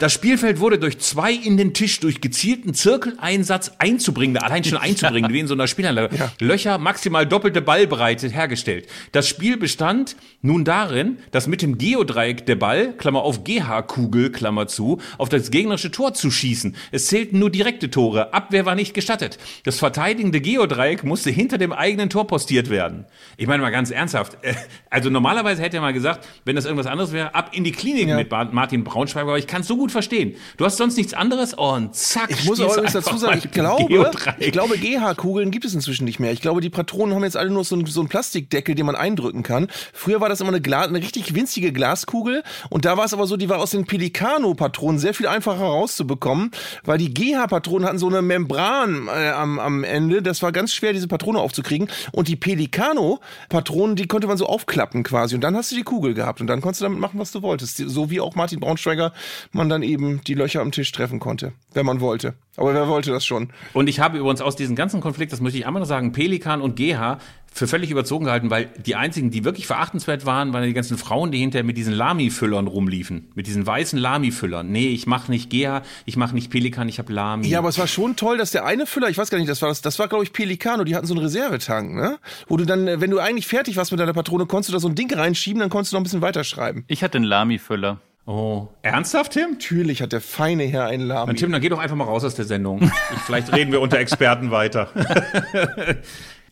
[0.00, 5.34] Das Spielfeld wurde durch zwei in den Tisch durch gezielten Zirkeleinsatz einzubringende, allein schon einzubringende,
[5.34, 8.88] wie in so einer Spielanlage, Löcher maximal doppelte Ballbreite hergestellt.
[9.12, 14.66] Das Spiel bestand nun darin, dass mit dem Geodreieck der Ball, Klammer auf GH-Kugel, Klammer
[14.66, 16.74] zu, auf das gegnerische Tor zu schießen.
[16.92, 18.32] Es zählten nur direkte Tore.
[18.32, 19.36] Abwehr war nicht gestattet.
[19.64, 23.04] Das verteidigende Geodreieck musste hinter dem eigenen Tor postiert werden.
[23.36, 24.38] Ich meine mal ganz ernsthaft.
[24.42, 24.54] äh,
[24.88, 28.08] Also normalerweise hätte er mal gesagt, wenn das irgendwas anderes wäre, ab in die Klinik
[28.08, 28.16] Ja.
[28.16, 30.34] mit Martin Braunschweig, aber ich kann es so gut verstehen.
[30.56, 34.10] Du hast sonst nichts anderes und zack, Ich muss aber übrigens dazu sagen, ich glaube,
[34.38, 36.32] ich glaube, GH-Kugeln gibt es inzwischen nicht mehr.
[36.32, 38.96] Ich glaube, die Patronen haben jetzt alle nur so einen, so einen Plastikdeckel, den man
[38.96, 39.68] eindrücken kann.
[39.92, 43.26] Früher war das immer eine, Gla eine richtig winzige Glaskugel und da war es aber
[43.26, 46.50] so, die war aus den Pelicano-Patronen sehr viel einfacher rauszubekommen,
[46.84, 50.22] weil die GH-Patronen hatten so eine Membran äh, am, am Ende.
[50.22, 51.88] Das war ganz schwer, diese Patrone aufzukriegen.
[52.12, 55.34] Und die Pelicano-Patronen, die konnte man so aufklappen quasi.
[55.34, 57.42] Und dann hast du die Kugel gehabt und dann konntest du damit machen, was du
[57.42, 57.78] wolltest.
[57.78, 59.12] So wie auch Martin Braunschweiger
[59.52, 62.34] man dann eben die Löcher am Tisch treffen konnte, wenn man wollte.
[62.56, 63.48] Aber wer wollte das schon?
[63.72, 66.60] Und ich habe übrigens aus diesem ganzen Konflikt, das möchte ich einmal noch sagen, Pelikan
[66.60, 67.18] und GH
[67.52, 71.32] für völlig überzogen gehalten, weil die einzigen, die wirklich verachtenswert waren, waren die ganzen Frauen,
[71.32, 73.30] die hinterher mit diesen Lami-Füllern rumliefen.
[73.34, 74.70] Mit diesen weißen Lami-Füllern.
[74.70, 77.48] Nee, ich mache nicht GH, ich mache nicht Pelikan, ich habe Lami.
[77.48, 79.62] Ja, aber es war schon toll, dass der eine Füller, ich weiß gar nicht, das
[79.62, 82.18] war das, das war glaube ich Pelicano, die hatten so einen Reservetank, ne?
[82.46, 84.80] Wo du dann, äh, wenn du eigentlich fertig warst mit deiner Patrone, konntest du da
[84.80, 86.84] so ein Ding reinschieben, dann konntest du noch ein bisschen weiterschreiben.
[86.86, 88.00] Ich hatte einen Lami-Füller.
[88.26, 88.68] Oh.
[88.82, 89.52] Ernsthaft, Tim?
[89.52, 91.34] Natürlich hat der feine Herr einen Lami.
[91.34, 92.80] Tim, dann geh doch einfach mal raus aus der Sendung.
[93.12, 94.88] Ich, vielleicht reden wir unter Experten weiter.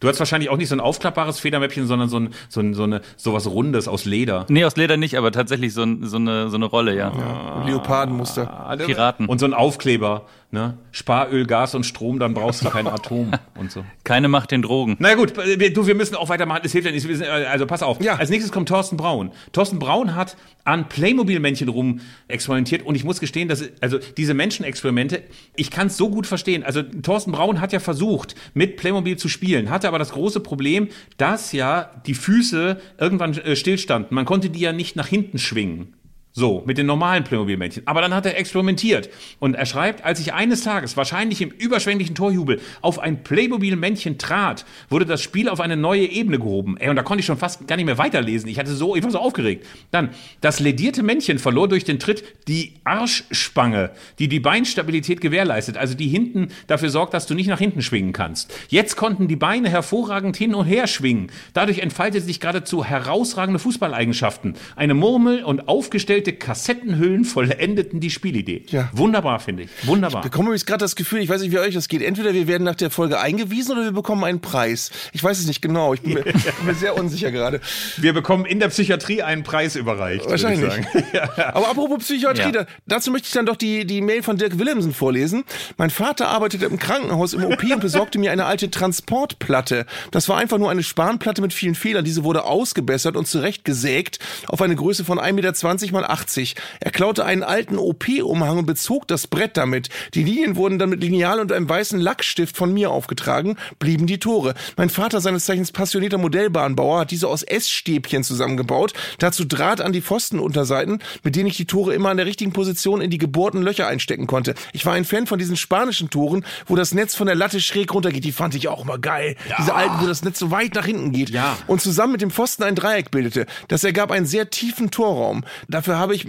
[0.00, 2.84] Du hast wahrscheinlich auch nicht so ein aufklappbares Federmäppchen, sondern so ein, so ein, so
[2.84, 4.46] eine, sowas Rundes aus Leder.
[4.48, 7.64] Nee, aus Leder nicht, aber tatsächlich so, ein, so, eine, so eine Rolle, ja.
[7.66, 8.76] Leopardenmuster.
[8.86, 9.26] Piraten.
[9.26, 10.78] Und so ein Aufkleber, ne?
[10.92, 13.84] Sparöl, Gas und Strom, dann brauchst du kein Atom und so.
[14.05, 14.96] Keine Macht den Drogen.
[14.99, 16.61] Na gut, wir, du, wir müssen auch weitermachen.
[16.64, 17.07] Es hilft ja nicht.
[17.07, 18.01] Wir sind- Also pass auf.
[18.03, 18.16] Ja.
[18.16, 19.30] Als nächstes kommt Thorsten Braun.
[19.53, 25.22] Thorsten Braun hat an Playmobil-Männchen rum experimentiert und ich muss gestehen, dass also diese Menschenexperimente,
[25.57, 26.62] ich kann es so gut verstehen.
[26.62, 30.88] Also Thorsten Braun hat ja versucht, mit Playmobil zu spielen, hatte aber das große Problem,
[31.16, 34.14] dass ja die Füße irgendwann äh, stillstanden.
[34.14, 35.94] Man konnte die ja nicht nach hinten schwingen.
[36.33, 37.83] So, mit den normalen Playmobil-Männchen.
[37.87, 39.09] Aber dann hat er experimentiert.
[39.41, 44.64] Und er schreibt, als ich eines Tages, wahrscheinlich im überschwänglichen Torjubel, auf ein Playmobil-Männchen trat,
[44.89, 46.76] wurde das Spiel auf eine neue Ebene gehoben.
[46.76, 48.49] Ey, und da konnte ich schon fast gar nicht mehr weiterlesen.
[48.49, 49.66] Ich hatte so, ich war so aufgeregt.
[49.91, 50.11] Dann,
[50.41, 55.76] das ledierte Männchen verlor durch den Tritt die Arschspange, die die Beinstabilität gewährleistet.
[55.76, 58.55] Also die hinten dafür sorgt, dass du nicht nach hinten schwingen kannst.
[58.68, 61.33] Jetzt konnten die Beine hervorragend hin und her schwingen.
[61.53, 64.55] Dadurch entfaltete sich geradezu herausragende Fußballeigenschaften.
[64.76, 68.64] Eine Murmel und aufgestellte Kassettenhüllen vollendeten die Spielidee.
[68.68, 68.90] Ja.
[68.92, 69.70] Wunderbar, finde ich.
[69.86, 70.22] Wunderbar.
[70.22, 72.02] bekomme übrigens gerade das Gefühl, ich weiß nicht, wie euch das geht.
[72.02, 74.90] Entweder wir werden nach der Folge eingewiesen oder wir bekommen einen Preis.
[75.12, 75.94] Ich weiß es nicht genau.
[75.94, 77.60] Ich bin mir, bin mir sehr unsicher gerade.
[77.96, 80.24] Wir bekommen in der Psychiatrie einen Preis überreicht.
[80.26, 80.72] würde ich Wahrscheinlich.
[81.12, 81.28] sagen.
[81.54, 82.64] Aber apropos Psychiatrie, Ja.
[82.64, 85.44] da, dazu möchte ich dann doch die, die Mail von Dirk Willemsen vorlesen.
[85.76, 89.86] Mein Vater arbeitete im Krankenhaus im OP und besorgte mir eine alte Transportplatte.
[90.10, 92.04] Das war einfach nur eine Spanplatte mit vielen Fehlern.
[92.04, 96.54] Diese wurde ausgebessert und zurechtgesägt auf eine Größe von 1,20 Meter mal 80.
[96.80, 99.88] Er klaute einen alten OP-Umhang und bezog das Brett damit.
[100.14, 104.18] Die Linien wurden dann mit Lineal und einem weißen Lackstift von mir aufgetragen, blieben die
[104.18, 104.54] Tore.
[104.76, 110.02] Mein Vater, seines Zeichens passionierter Modellbahnbauer, hat diese aus S-Stäbchen zusammengebaut, dazu Draht an die
[110.02, 113.86] Pfostenunterseiten, mit denen ich die Tore immer an der richtigen Position in die gebohrten Löcher
[113.86, 114.54] einstecken konnte.
[114.72, 117.92] Ich war ein Fan von diesen spanischen Toren, wo das Netz von der Latte schräg
[117.94, 118.24] runtergeht.
[118.24, 119.36] Die fand ich auch immer geil.
[119.59, 121.30] Diese alten, wo das Netz so weit nach hinten geht.
[121.30, 121.56] Ja.
[121.66, 123.46] Und zusammen mit dem Pfosten ein Dreieck bildete.
[123.68, 125.44] Das ergab einen sehr tiefen Torraum.
[125.68, 126.26] Dafür habe ich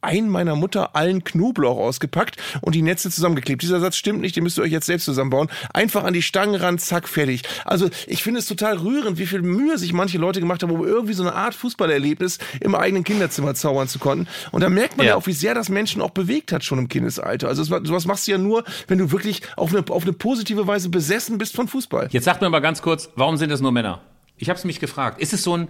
[0.00, 3.62] ein meiner Mutter allen Knoblauch ausgepackt und die Netze zusammengeklebt.
[3.62, 5.48] Dieser Satz stimmt nicht, den müsst ihr euch jetzt selbst zusammenbauen.
[5.74, 7.42] Einfach an die Stangen ran, zack, fertig.
[7.64, 10.86] Also ich finde es total rührend, wie viel Mühe sich manche Leute gemacht haben, um
[10.86, 14.28] irgendwie so eine Art Fußballerlebnis im eigenen Kinderzimmer zaubern zu konnten.
[14.52, 15.16] Und da merkt man ja, Ja.
[15.16, 17.48] auch, wie sehr das Menschen auch bewegt hat schon im Kindesalter.
[17.48, 20.68] Also das- sowas machst du ja nur, wenn du wirklich auf eine, auf eine positive
[20.68, 22.06] Weise besessen bist von Fußball.
[22.12, 24.00] Jetzt sag mir mal ganz kurz, warum sind es nur Männer?
[24.36, 25.20] Ich habe es mich gefragt.
[25.20, 25.66] Ist es so ein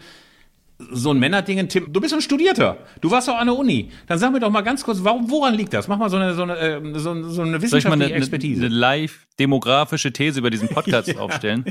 [0.79, 2.79] so ein Männerding, Tim, du bist ein Studierter.
[3.01, 3.91] Du warst doch an der Uni.
[4.07, 5.89] Dann sag mir doch mal ganz kurz, warum, woran liegt das?
[5.89, 8.05] Mach mal so eine, so eine, äh, so, so eine Soll ich mal wissenschaftliche eine,
[8.05, 8.67] eine, Expertise.
[8.67, 11.65] eine live-demografische These über diesen Podcast aufstellen?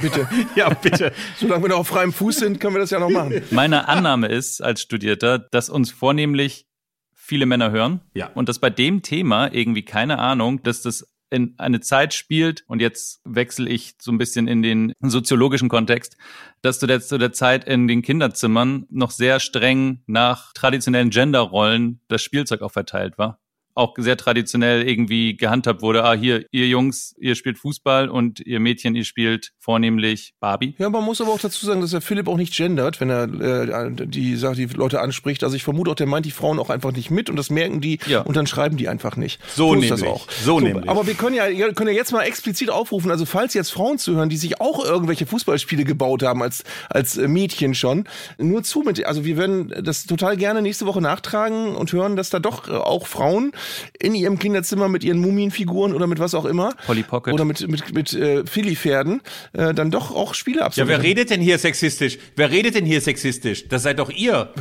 [0.00, 0.28] Bitte.
[0.56, 1.12] ja, bitte.
[1.36, 3.42] Solange wir noch auf freiem Fuß sind, können wir das ja noch machen.
[3.50, 6.66] Meine Annahme ist als Studierter, dass uns vornehmlich
[7.14, 8.00] viele Männer hören.
[8.14, 8.30] Ja.
[8.34, 12.80] Und dass bei dem Thema irgendwie keine Ahnung, dass das in eine Zeit spielt, und
[12.80, 16.16] jetzt wechsle ich so ein bisschen in den soziologischen Kontext,
[16.62, 22.00] dass zu der, zu der Zeit in den Kinderzimmern noch sehr streng nach traditionellen Genderrollen
[22.08, 23.39] das Spielzeug auch verteilt war.
[23.74, 26.04] Auch sehr traditionell irgendwie gehandhabt wurde.
[26.04, 30.74] Ah, hier, ihr Jungs, ihr spielt Fußball und ihr Mädchen, ihr spielt vornehmlich Barbie.
[30.78, 33.24] Ja, man muss aber auch dazu sagen, dass der Philipp auch nicht gendert, wenn er
[33.24, 35.44] äh, die, sagt, die Leute anspricht.
[35.44, 37.80] Also ich vermute auch, der meint die Frauen auch einfach nicht mit und das merken
[37.80, 38.20] die Ja.
[38.22, 39.40] und dann schreiben die einfach nicht.
[39.54, 40.04] So das nämlich.
[40.06, 40.26] auch.
[40.44, 40.88] So nämlich.
[40.88, 43.98] Aber wir können ja, ja- können ja jetzt mal explizit aufrufen, also falls jetzt Frauen
[43.98, 48.04] zuhören, die sich auch irgendwelche Fußballspiele gebaut haben als, als äh, Mädchen schon,
[48.38, 52.30] nur zu mit, also wir werden das total gerne nächste Woche nachtragen und hören, dass
[52.30, 53.52] da doch äh, auch Frauen
[53.98, 57.32] in ihrem Kinderzimmer mit ihren Mumienfiguren oder mit was auch immer Polly Pocket.
[57.34, 59.20] oder mit, mit, mit äh, Philly-Pferden
[59.52, 61.00] äh, dann doch auch Spiele Ja, absolvieren.
[61.02, 62.18] wer redet denn hier sexistisch?
[62.36, 63.68] Wer redet denn hier sexistisch?
[63.68, 64.52] Das seid doch ihr.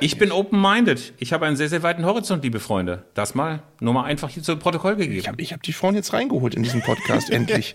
[0.00, 1.12] Ich bin open-minded.
[1.18, 3.04] Ich habe einen sehr, sehr weiten Horizont, liebe Freunde.
[3.14, 5.18] Das mal nur mal einfach hier zu Protokoll gegeben.
[5.18, 7.74] Ich habe ich hab die Frauen jetzt reingeholt in diesen Podcast, endlich.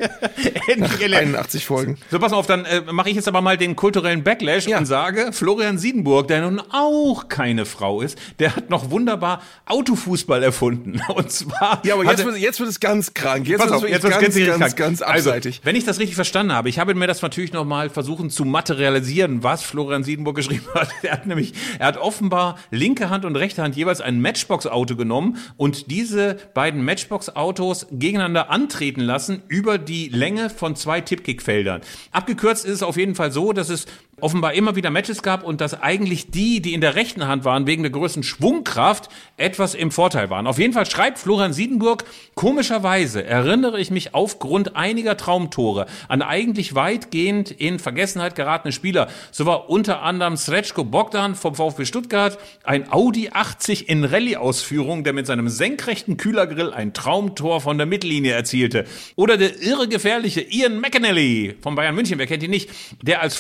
[0.68, 1.22] Endlich Nach erlebt.
[1.22, 1.98] 81 Folgen.
[2.10, 4.80] So, pass auf, dann äh, mache ich jetzt aber mal den kulturellen Backlash Ja.
[4.80, 10.42] und sage, Florian Siedenburg, der nun auch keine Frau ist, der hat noch wunderbar Autofußball
[10.42, 10.59] erfunden.
[11.16, 11.82] Und zwar.
[11.86, 13.48] Ja, aber jetzt wird, jetzt wird es ganz krank.
[13.48, 15.62] Jetzt wird es jetzt ganz, ganz, ganz, ganz, ganz, Also, abseitig.
[15.64, 18.46] wenn ich das richtig verstanden habe, ich habe mir das natürlich noch mal versuchen zu
[18.46, 20.90] materialisieren, was Florian Siedenburg geschrieben hat.
[21.02, 25.38] Er hat nämlich, er hat offenbar linke Hand und rechte Hand jeweils ein Matchbox-Auto genommen
[25.58, 31.82] und diese beiden Matchbox-Autos gegeneinander antreten lassen über die Länge von zwei Tipkick-Feldern.
[32.12, 33.86] Abgekürzt ist es auf jeden Fall so, dass es
[34.22, 37.68] offenbar immer wieder Matches gab und dass eigentlich die, die in der rechten Hand waren,
[37.68, 40.48] wegen der größten Schwungkraft etwas im Vorteil waren.
[40.48, 42.06] Auf jeden Fall schreibt Florian Siedenburg,
[42.36, 49.10] komischerweise erinnere ich mich aufgrund einiger Traumtore an eigentlich weitgehend in Vergessenheit geratene Spieler.
[49.32, 55.14] So war unter anderem Srečko Bogdan vom VfB Stuttgart, ein Audi 80 in Rallye-Ausführung, der
[55.14, 58.86] mit seinem senkrechten Kühlergrill ein Traumtor von der Mittellinie erzielte.
[59.16, 62.70] Oder der irre gefährliche Ian McAnally von Bayern München, wer kennt ihn nicht,
[63.02, 63.36] der als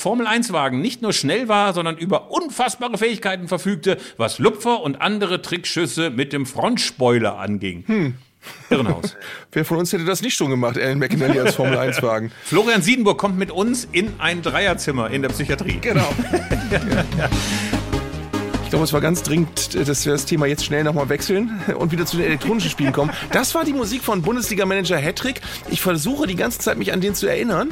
[0.70, 6.10] Formel-1-Wagen nicht nur schnell war, sondern über unfassbare Fähigkeiten verfügte, was Lupfer und andere Trickschüsse
[6.10, 8.16] mit dem Frontspoiler anging.
[8.70, 9.16] Irrenhaus.
[9.52, 12.32] Wer von uns hätte das nicht schon gemacht, Alan McAnally als Formel-1-Wagen?
[12.44, 15.80] Florian Siedenburg kommt mit uns in ein Dreierzimmer in der Psychiatrie.
[15.82, 16.08] Genau.
[18.70, 21.92] Ich glaube, es war ganz dringend, dass wir das Thema jetzt schnell nochmal wechseln und
[21.92, 23.10] wieder zu den elektronischen Spielen kommen.
[23.32, 25.42] Das war die Musik von Bundesliga-Manager Hattrick.
[25.72, 27.72] Ich versuche die ganze Zeit, mich an den zu erinnern.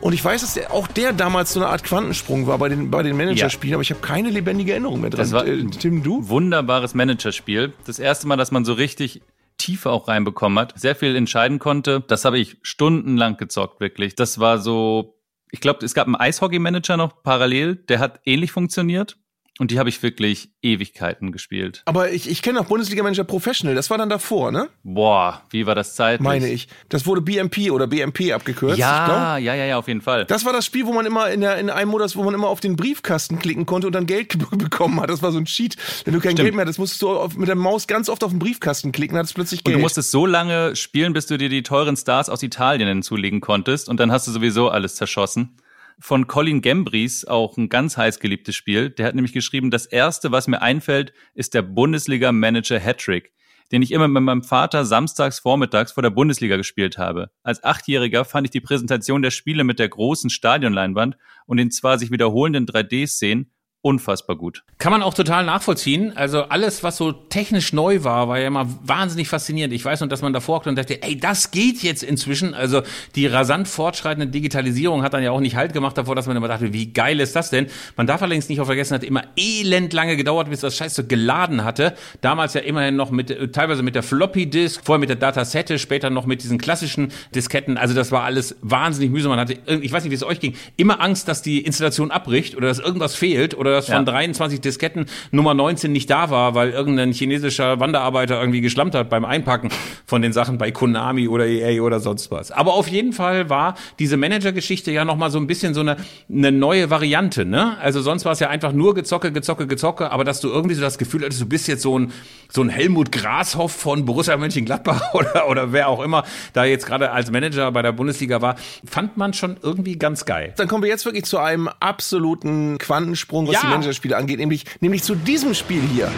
[0.00, 2.92] Und ich weiß, dass der, auch der damals so eine Art Quantensprung war bei den,
[2.92, 5.18] bei den Managerspielen, aber ich habe keine lebendige Erinnerung mehr dran.
[5.18, 6.28] Das war- äh, Tim, du?
[6.28, 7.72] Wunderbares Managerspiel.
[7.84, 9.22] Das erste Mal, dass man so richtig
[9.58, 12.04] Tiefe auch reinbekommen hat, sehr viel entscheiden konnte.
[12.06, 14.14] Das habe ich stundenlang gezockt, wirklich.
[14.14, 15.18] Das war so,
[15.50, 19.16] ich glaube, es gab einen Eishockey-Manager noch parallel, der hat ähnlich funktioniert.
[19.58, 21.80] Und die habe ich wirklich Ewigkeiten gespielt.
[21.86, 23.74] Aber ich, ich kenne auch Bundesliga-Manager Professional.
[23.74, 24.68] Das war dann davor, ne?
[24.82, 26.20] Boah, wie war das zeitlich?
[26.24, 26.68] Meine ich.
[26.90, 28.76] Das wurde BMP oder BMP abgekürzt.
[28.76, 30.26] Ja, ja, ja, ja, auf jeden Fall.
[30.26, 32.48] Das war das Spiel, wo man immer in, der, in einem Modus, wo man immer
[32.48, 35.08] auf den Briefkasten klicken konnte und dann Geld ge- bekommen hat.
[35.08, 35.76] Das war so ein Cheat.
[36.04, 36.44] Wenn du kein Stimmt.
[36.44, 39.16] Geld mehr hattest, musstest du auf, mit der Maus ganz oft auf den Briefkasten klicken,
[39.16, 39.76] hattest plötzlich Und Geld.
[39.76, 43.88] du musstest so lange spielen, bis du dir die teuren Stars aus Italien hinzulegen konntest.
[43.88, 45.56] Und dann hast du sowieso alles zerschossen.
[45.98, 48.90] Von Colin Gembries, auch ein ganz heiß geliebtes Spiel.
[48.90, 53.32] Der hat nämlich geschrieben, das erste, was mir einfällt, ist der Bundesliga-Manager Hattrick,
[53.72, 57.30] den ich immer mit meinem Vater samstags vormittags vor der Bundesliga gespielt habe.
[57.42, 61.16] Als Achtjähriger fand ich die Präsentation der Spiele mit der großen Stadionleinwand
[61.46, 63.50] und den zwar sich wiederholenden 3D-Szenen
[63.82, 64.64] unfassbar gut.
[64.78, 66.16] Kann man auch total nachvollziehen.
[66.16, 69.72] Also alles, was so technisch neu war, war ja immer wahnsinnig faszinierend.
[69.72, 72.52] Ich weiß noch, dass man davor und dachte, ey, das geht jetzt inzwischen.
[72.52, 72.82] Also
[73.14, 76.48] die rasant fortschreitende Digitalisierung hat dann ja auch nicht Halt gemacht davor, dass man immer
[76.48, 77.68] dachte, wie geil ist das denn?
[77.96, 81.04] Man darf allerdings nicht auch vergessen, hat immer elend lange gedauert, bis das Scheiß so
[81.04, 81.94] geladen hatte.
[82.20, 85.78] Damals ja immerhin noch mit, äh, teilweise mit der Floppy Disk, vorher mit der Datasette,
[85.78, 87.78] später noch mit diesen klassischen Disketten.
[87.78, 89.30] Also das war alles wahnsinnig mühsam.
[89.30, 92.56] Man hatte, ich weiß nicht, wie es euch ging, immer Angst, dass die Installation abbricht
[92.56, 93.96] oder dass irgendwas fehlt oder dass Ja.
[93.96, 99.08] von 23 Disketten Nummer 19 nicht da war, weil irgendein chinesischer Wanderarbeiter irgendwie geschlampt hat
[99.10, 99.70] beim Einpacken
[100.06, 102.50] von den Sachen bei Konami oder EA oder sonst was.
[102.50, 105.96] Aber auf jeden Fall war diese Manager-Geschichte ja nochmal so ein bisschen so eine,
[106.30, 107.76] eine neue Variante, ne?
[107.80, 110.82] Also sonst war es ja einfach nur gezocke, gezocke, gezocke, aber dass du irgendwie so
[110.82, 112.12] das Gefühl hattest, du bist jetzt so ein,
[112.50, 117.10] so ein Helmut Grashoff von Borussia Mönchengladbach oder, oder wer auch immer da jetzt gerade
[117.12, 120.52] als Manager bei der Bundesliga war, fand man schon irgendwie ganz geil.
[120.56, 123.62] Dann kommen wir jetzt wirklich zu einem absoluten Quantensprung, was Ja.
[123.62, 126.10] die Managerspiele angeht, nämlich, nämlich zu diesem Spiel hier.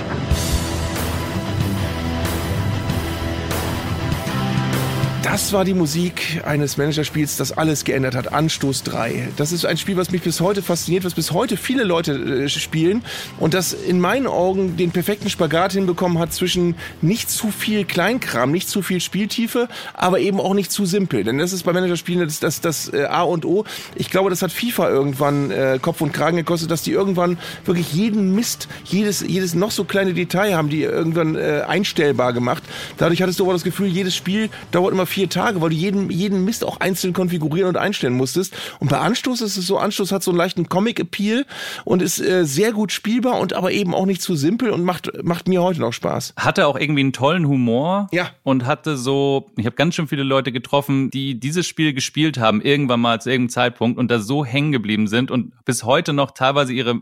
[5.39, 8.33] Das war die Musik eines Managerspiels, das alles geändert hat.
[8.33, 9.29] Anstoß 3.
[9.37, 12.49] Das ist ein Spiel, was mich bis heute fasziniert, was bis heute viele Leute äh,
[12.49, 13.05] spielen
[13.39, 18.51] und das in meinen Augen den perfekten Spagat hinbekommen hat zwischen nicht zu viel Kleinkram,
[18.51, 21.23] nicht zu viel Spieltiefe, aber eben auch nicht zu simpel.
[21.23, 23.65] Denn das ist bei Managerspielen das, das, das äh, A und O.
[23.95, 27.93] Ich glaube, das hat FIFA irgendwann äh, Kopf und Kragen gekostet, dass die irgendwann wirklich
[27.93, 32.65] jeden Mist, jedes, jedes noch so kleine Detail haben die irgendwann äh, einstellbar gemacht.
[32.97, 36.11] Dadurch hattest du aber das Gefühl, jedes Spiel dauert immer vier Tage, weil du jeden,
[36.11, 38.55] jeden Mist auch einzeln konfigurieren und einstellen musstest.
[38.81, 41.47] Und bei Anstoß ist es so, Anstoß hat so einen leichten Comic-Appeal
[41.85, 45.11] und ist äh, sehr gut spielbar und aber eben auch nicht zu simpel und macht,
[45.23, 46.35] macht mir heute noch Spaß.
[46.37, 48.09] Hatte auch irgendwie einen tollen Humor.
[48.13, 48.31] Ja.
[48.43, 52.61] Und hatte so, ich habe ganz schön viele Leute getroffen, die dieses Spiel gespielt haben,
[52.61, 56.33] irgendwann mal zu irgendeinem Zeitpunkt und da so hängen geblieben sind und bis heute noch
[56.33, 57.01] teilweise ihre,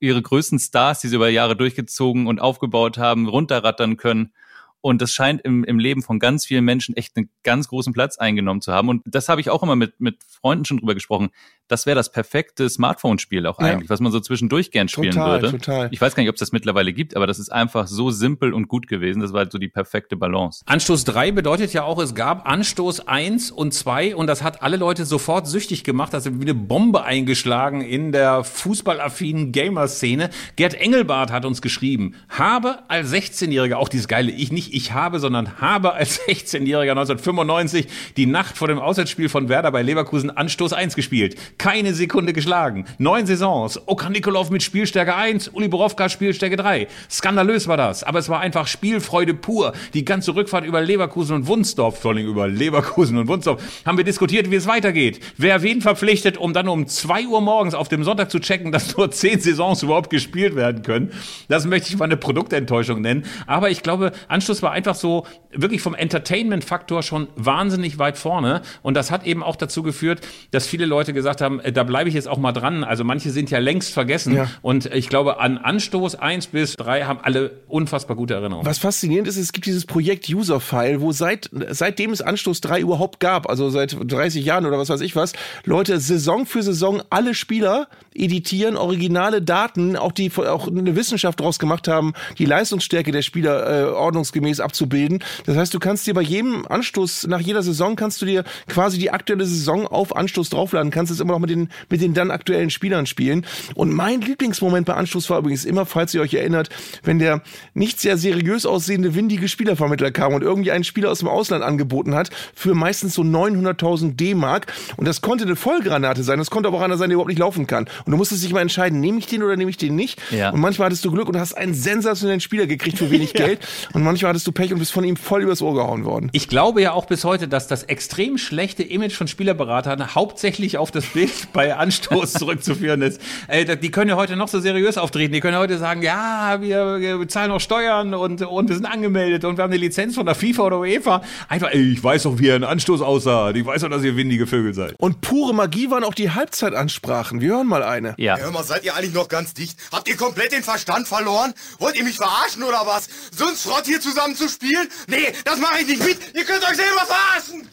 [0.00, 4.32] ihre größten Stars, die sie über Jahre durchgezogen und aufgebaut haben, runterrattern können.
[4.80, 8.18] Und das scheint im, im Leben von ganz vielen Menschen echt einen ganz großen Platz
[8.18, 8.88] eingenommen zu haben.
[8.88, 11.30] Und das habe ich auch immer mit, mit Freunden schon drüber gesprochen.
[11.68, 13.66] Das wäre das perfekte Smartphone-Spiel auch Ja.
[13.66, 15.58] eigentlich, was man so zwischendurch gern spielen Total, würde.
[15.58, 15.88] total.
[15.90, 18.52] Ich weiß gar nicht, ob es das mittlerweile gibt, aber das ist einfach so simpel
[18.54, 19.20] und gut gewesen.
[19.20, 20.62] Das war halt so die perfekte Balance.
[20.66, 24.76] Anstoß 3 bedeutet ja auch, es gab Anstoß 1 und 2 und das hat alle
[24.76, 26.12] Leute sofort süchtig gemacht.
[26.14, 30.30] Das ist wie eine Bombe eingeschlagen in der fußballaffinen Gamer-Szene.
[30.56, 35.18] Gerd Engelbart hat uns geschrieben, habe als 16-Jähriger, auch dieses geile Ich nicht ich habe,
[35.18, 37.86] sondern habe als 16-Jähriger 1995
[38.16, 41.36] die Nacht vor dem Auswärtsspiel von Werder bei Leverkusen Anstoß 1 gespielt.
[41.58, 42.84] Keine Sekunde geschlagen.
[42.98, 43.80] Neun Saisons.
[43.86, 46.86] Okan Nikolov mit Spielstärke 1, Uli Borowka Spielstärke 3.
[47.10, 49.72] Skandalös war das, aber es war einfach Spielfreude pur.
[49.94, 54.04] Die ganze Rückfahrt über Leverkusen und Wunsdorf, vor allem über Leverkusen und Wunsdorf, haben wir
[54.04, 55.20] diskutiert, wie es weitergeht.
[55.38, 58.94] Wer wen verpflichtet, um dann um 2 Uhr morgens auf dem Sonntag zu checken, dass
[58.96, 61.10] nur 10 Saisons überhaupt gespielt werden können.
[61.48, 63.24] Das möchte ich mal eine Produktenttäuschung nennen.
[63.46, 68.60] Aber ich glaube, Anschluss war einfach so wirklich vom Entertainment-Faktor schon wahnsinnig weit vorne.
[68.82, 72.08] Und das hat eben auch dazu geführt, dass viele Leute gesagt haben, äh, da bleibe
[72.08, 72.84] ich jetzt auch mal dran.
[72.84, 74.34] Also manche sind ja längst vergessen.
[74.34, 74.48] Ja.
[74.62, 78.66] Und ich glaube, an Anstoß 1 bis 3 haben alle unfassbar gute Erinnerungen.
[78.66, 83.20] Was faszinierend ist, es gibt dieses Projekt Userfile, wo seit, seitdem es Anstoß 3 überhaupt
[83.20, 85.32] gab, also seit 30 Jahren oder was weiß ich was,
[85.64, 91.58] Leute Saison für Saison alle Spieler editieren, originale Daten, auch die auch eine Wissenschaft draus
[91.58, 95.22] gemacht haben, die Leistungsstärke der Spieler äh, ordnungsgemäß abzubilden.
[95.44, 98.98] Das heißt, du kannst dir bei jedem Anstoß, nach jeder Saison kannst du dir quasi
[98.98, 102.30] die aktuelle Saison auf Anstoß draufladen, kannst es immer noch mit den, mit den dann
[102.30, 103.46] aktuellen Spielern spielen.
[103.74, 106.70] Und mein Lieblingsmoment bei Anstoß war übrigens immer, falls ihr euch erinnert,
[107.02, 107.42] wenn der
[107.74, 112.14] nicht sehr seriös aussehende windige Spielervermittler kam und irgendwie einen Spieler aus dem Ausland angeboten
[112.14, 114.72] hat für meistens so 900.000 D-Mark.
[114.96, 117.38] Und das konnte eine Vollgranate sein, das konnte aber auch einer sein, der überhaupt nicht
[117.38, 117.86] laufen kann.
[118.04, 120.20] Und du musstest dich mal entscheiden, nehme ich den oder nehme ich den nicht.
[120.30, 120.50] Ja.
[120.50, 123.60] Und manchmal hattest du Glück und hast einen sensationellen Spieler gekriegt für wenig Geld.
[123.92, 126.30] Und manchmal hattest du Pech und bist von ihm voll übers Ohr gehauen worden.
[126.32, 130.90] Ich glaube ja auch bis heute, dass das extrem schlechte Image von Spielerberatern hauptsächlich auf
[130.90, 133.20] das Bild bei Anstoß zurückzuführen ist.
[133.48, 135.32] Äh, die können ja heute noch so seriös auftreten.
[135.32, 138.86] Die können ja heute sagen, ja, wir, wir bezahlen noch Steuern und, und wir sind
[138.86, 141.22] angemeldet und wir haben eine Lizenz von der FIFA oder UEFA.
[141.48, 143.50] Einfach, ey, ich weiß doch, wie ihr ein Anstoß aussah.
[143.50, 144.94] Ich weiß doch, dass ihr windige Vögel seid.
[144.98, 147.40] Und pure Magie waren auch die Halbzeitansprachen.
[147.40, 148.14] Wir hören mal eine.
[148.18, 148.36] Ja.
[148.36, 149.78] Hör mal, seid ihr eigentlich noch ganz dicht?
[149.92, 151.54] Habt ihr komplett den Verstand verloren?
[151.78, 153.08] Wollt ihr mich verarschen oder was?
[153.36, 154.88] So ein Schrott hier zusammen zu spielen?
[155.08, 156.18] Nee, das mache ich nicht mit.
[156.34, 157.68] Ihr könnt euch selber verarschen.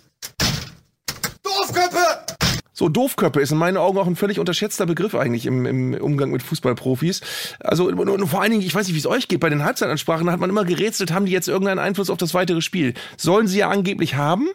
[1.44, 2.53] Doofköppe!
[2.74, 6.32] So, Doofköppe ist in meinen Augen auch ein völlig unterschätzter Begriff eigentlich im, im Umgang
[6.32, 7.22] mit Fußballprofis.
[7.60, 9.64] Also und, und vor allen Dingen, ich weiß nicht, wie es euch geht, bei den
[9.64, 12.96] Halbzeitansprachen hat man immer gerätselt, haben die jetzt irgendeinen Einfluss auf das weitere Spiel?
[13.16, 14.50] Sollen sie ja angeblich haben,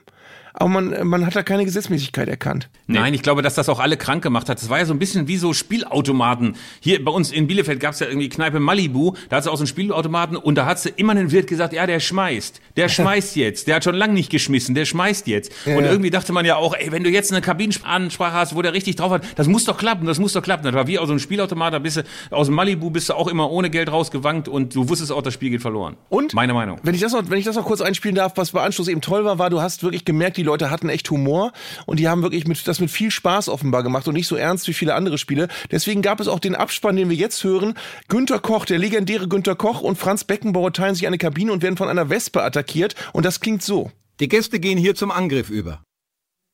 [0.59, 2.69] aber man, man hat da keine Gesetzmäßigkeit erkannt.
[2.89, 4.61] Nein, ich glaube, dass das auch alle krank gemacht hat.
[4.61, 6.57] Das war ja so ein bisschen wie so Spielautomaten.
[6.81, 9.57] Hier bei uns in Bielefeld gab es ja irgendwie Kneipe Malibu, da hat es auch
[9.57, 12.61] so einen Spielautomaten und da hat sie immer einen Wirt gesagt, ja, der schmeißt.
[12.77, 13.69] Der schmeißt jetzt.
[13.69, 15.53] Der hat schon lange nicht geschmissen, der schmeißt jetzt.
[15.65, 15.91] und ja.
[15.91, 18.97] irgendwie dachte man ja auch, ey, wenn du jetzt eine Kabinenansprache hast, wo der richtig
[18.97, 20.65] drauf hat, das muss doch klappen, das muss doch klappen.
[20.65, 23.15] Das war wie aus so einem Spielautomat, da bist du aus dem Malibu bist du
[23.15, 25.97] auch immer ohne Geld rausgewankt und du wusstest auch, das Spiel geht verloren.
[26.09, 26.35] Und?
[26.35, 26.81] Meine Meinung.
[26.83, 29.01] Wenn ich das noch, wenn ich das noch kurz einspielen darf, was bei Anschluss eben
[29.01, 31.53] toll war, war, du hast wirklich gemerkt, die Leute hatten echt Humor
[31.87, 34.67] und die haben wirklich mit, das mit viel Spaß offenbar gemacht und nicht so ernst
[34.69, 35.49] wie viele andere Spiele.
[35.71, 37.75] Deswegen gab es auch den Abspann, den wir jetzt hören.
[38.09, 41.77] Günter Koch, der legendäre Günter Koch und Franz Beckenbauer teilen sich eine Kabine und werden
[41.77, 43.93] von einer Wespe attackiert und das klingt so.
[44.21, 45.83] Die Gäste gehen hier zum Angriff über.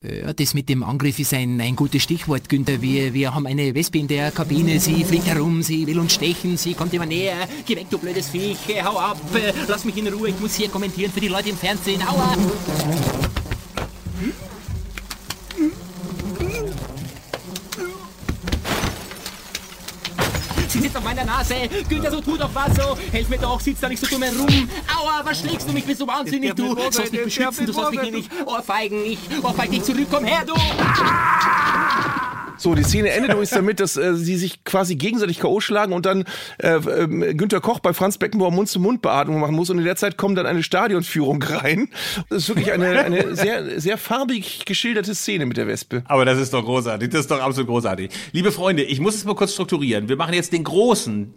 [0.04, 2.82] Ja, das mit dem Angriff ist ein, ein gutes Stichwort, Günther.
[2.82, 4.78] Wir, wir haben eine Wespe in der Kabine.
[4.78, 7.48] Sie fliegt herum, sie will uns stechen, sie kommt immer näher.
[7.64, 8.58] Geh weg, du blödes Viech.
[8.84, 9.18] Hau ab.
[9.34, 10.28] Äh, Lass mich in Ruhe.
[10.28, 12.06] Ich muss hier kommentieren für die Leute im Fernsehen.
[12.06, 12.18] Hau
[20.96, 21.54] auf meiner Nase.
[21.88, 22.96] Günther, so tu doch was so.
[23.12, 24.68] Helf mir doch, sitz da nicht so dumm herum.
[24.96, 25.84] Aua, was schlägst du mich?
[25.84, 26.74] Bist du wahnsinnig, du?
[26.74, 30.06] Du sollst mich beschützen, du sollst mich hier nicht ohrfeigen, nicht ohrfeig dich zurück.
[30.10, 30.54] Komm her, du!
[32.56, 35.60] So, die Szene endet übrigens damit, dass äh, sie sich quasi gegenseitig K.O.
[35.60, 36.24] schlagen und dann
[36.58, 40.38] äh, äh, Günther Koch bei Franz Beckenbauer Mund-zu-Mund-Beatmung machen muss und in der Zeit kommt
[40.38, 41.88] dann eine Stadionführung rein.
[42.28, 46.04] Das ist wirklich eine, eine sehr, sehr farbig geschilderte Szene mit der Wespe.
[46.06, 48.10] Aber das ist doch großartig, das ist doch absolut großartig.
[48.32, 50.08] Liebe Freunde, ich muss es mal kurz strukturieren.
[50.08, 51.34] Wir machen jetzt den großen,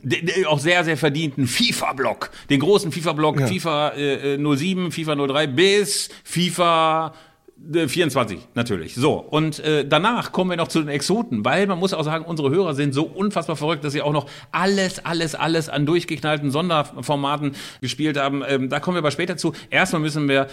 [0.47, 2.29] auch sehr, sehr verdienten FIFA-Block.
[2.49, 3.47] Den großen FIFA-Block, Ja.
[3.47, 7.26] FIFA äh, 07, FIFA 03 bis FIFA äh,
[7.69, 8.95] 24 natürlich.
[8.95, 12.23] So, und äh, danach kommen wir noch zu den Exoten, weil man muss auch sagen,
[12.25, 16.51] unsere Hörer sind so unfassbar verrückt, dass sie auch noch alles, alles, alles an durchgeknallten
[16.51, 18.43] Sonderformaten gespielt haben.
[18.47, 19.53] Ähm, da kommen wir aber später zu.
[19.69, 20.47] Erstmal müssen wir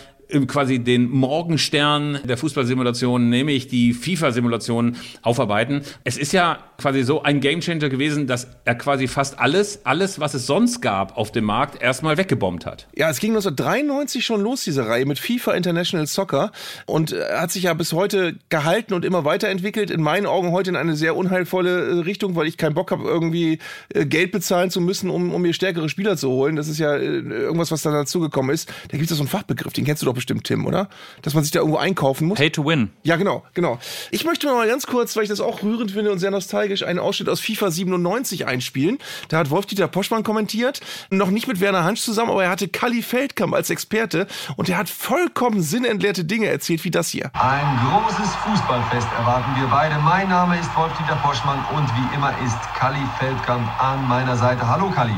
[0.47, 5.83] quasi den Morgenstern der Fußballsimulation, nämlich die FIFA-Simulation, aufarbeiten.
[6.05, 10.35] Es ist ja quasi so ein Gamechanger gewesen, dass er quasi fast alles, alles, was
[10.35, 12.89] es sonst gab auf dem Markt, erstmal weggebombt hat.
[12.97, 16.53] Ja, es ging 1993 schon los, diese Reihe mit FIFA International Soccer
[16.87, 19.91] und äh, hat sich ja bis heute gehalten und immer weiterentwickelt.
[19.91, 23.05] In meinen Augen heute in eine sehr unheilvolle äh, Richtung, weil ich keinen Bock habe,
[23.05, 23.59] irgendwie
[23.95, 26.57] äh, Geld bezahlen zu müssen, um, um mir stärkere Spieler zu holen.
[26.57, 28.69] Das ist ja irgendwas, was da dazugekommen ist.
[28.89, 30.89] Da gibt es so einen Fachbegriff, den kennst du doch bestimmt, Tim, oder?
[31.23, 32.39] Dass man sich da irgendwo einkaufen muss.
[32.39, 32.91] Pay to win.
[33.03, 33.79] Ja, genau, genau.
[34.11, 36.99] Ich möchte mal ganz kurz, weil ich das auch rührend finde und sehr nostalgisch, einen
[36.99, 38.99] Ausschnitt aus FIFA 97 einspielen.
[39.29, 43.03] Da hat Wolf-Dieter Poschmann kommentiert, noch nicht mit Werner Hansch zusammen, aber er hatte Kalli
[43.03, 47.31] Feldkamp als Experte und er hat vollkommen sinnentleerte Dinge erzählt, wie das hier.
[47.35, 49.99] Ein großes Fußballfest erwarten wir beide.
[49.99, 54.67] Mein Name ist Wolf-Dieter Poschmann und wie immer ist Kalli Feldkamp an meiner Seite.
[54.67, 55.15] Hallo Kalli.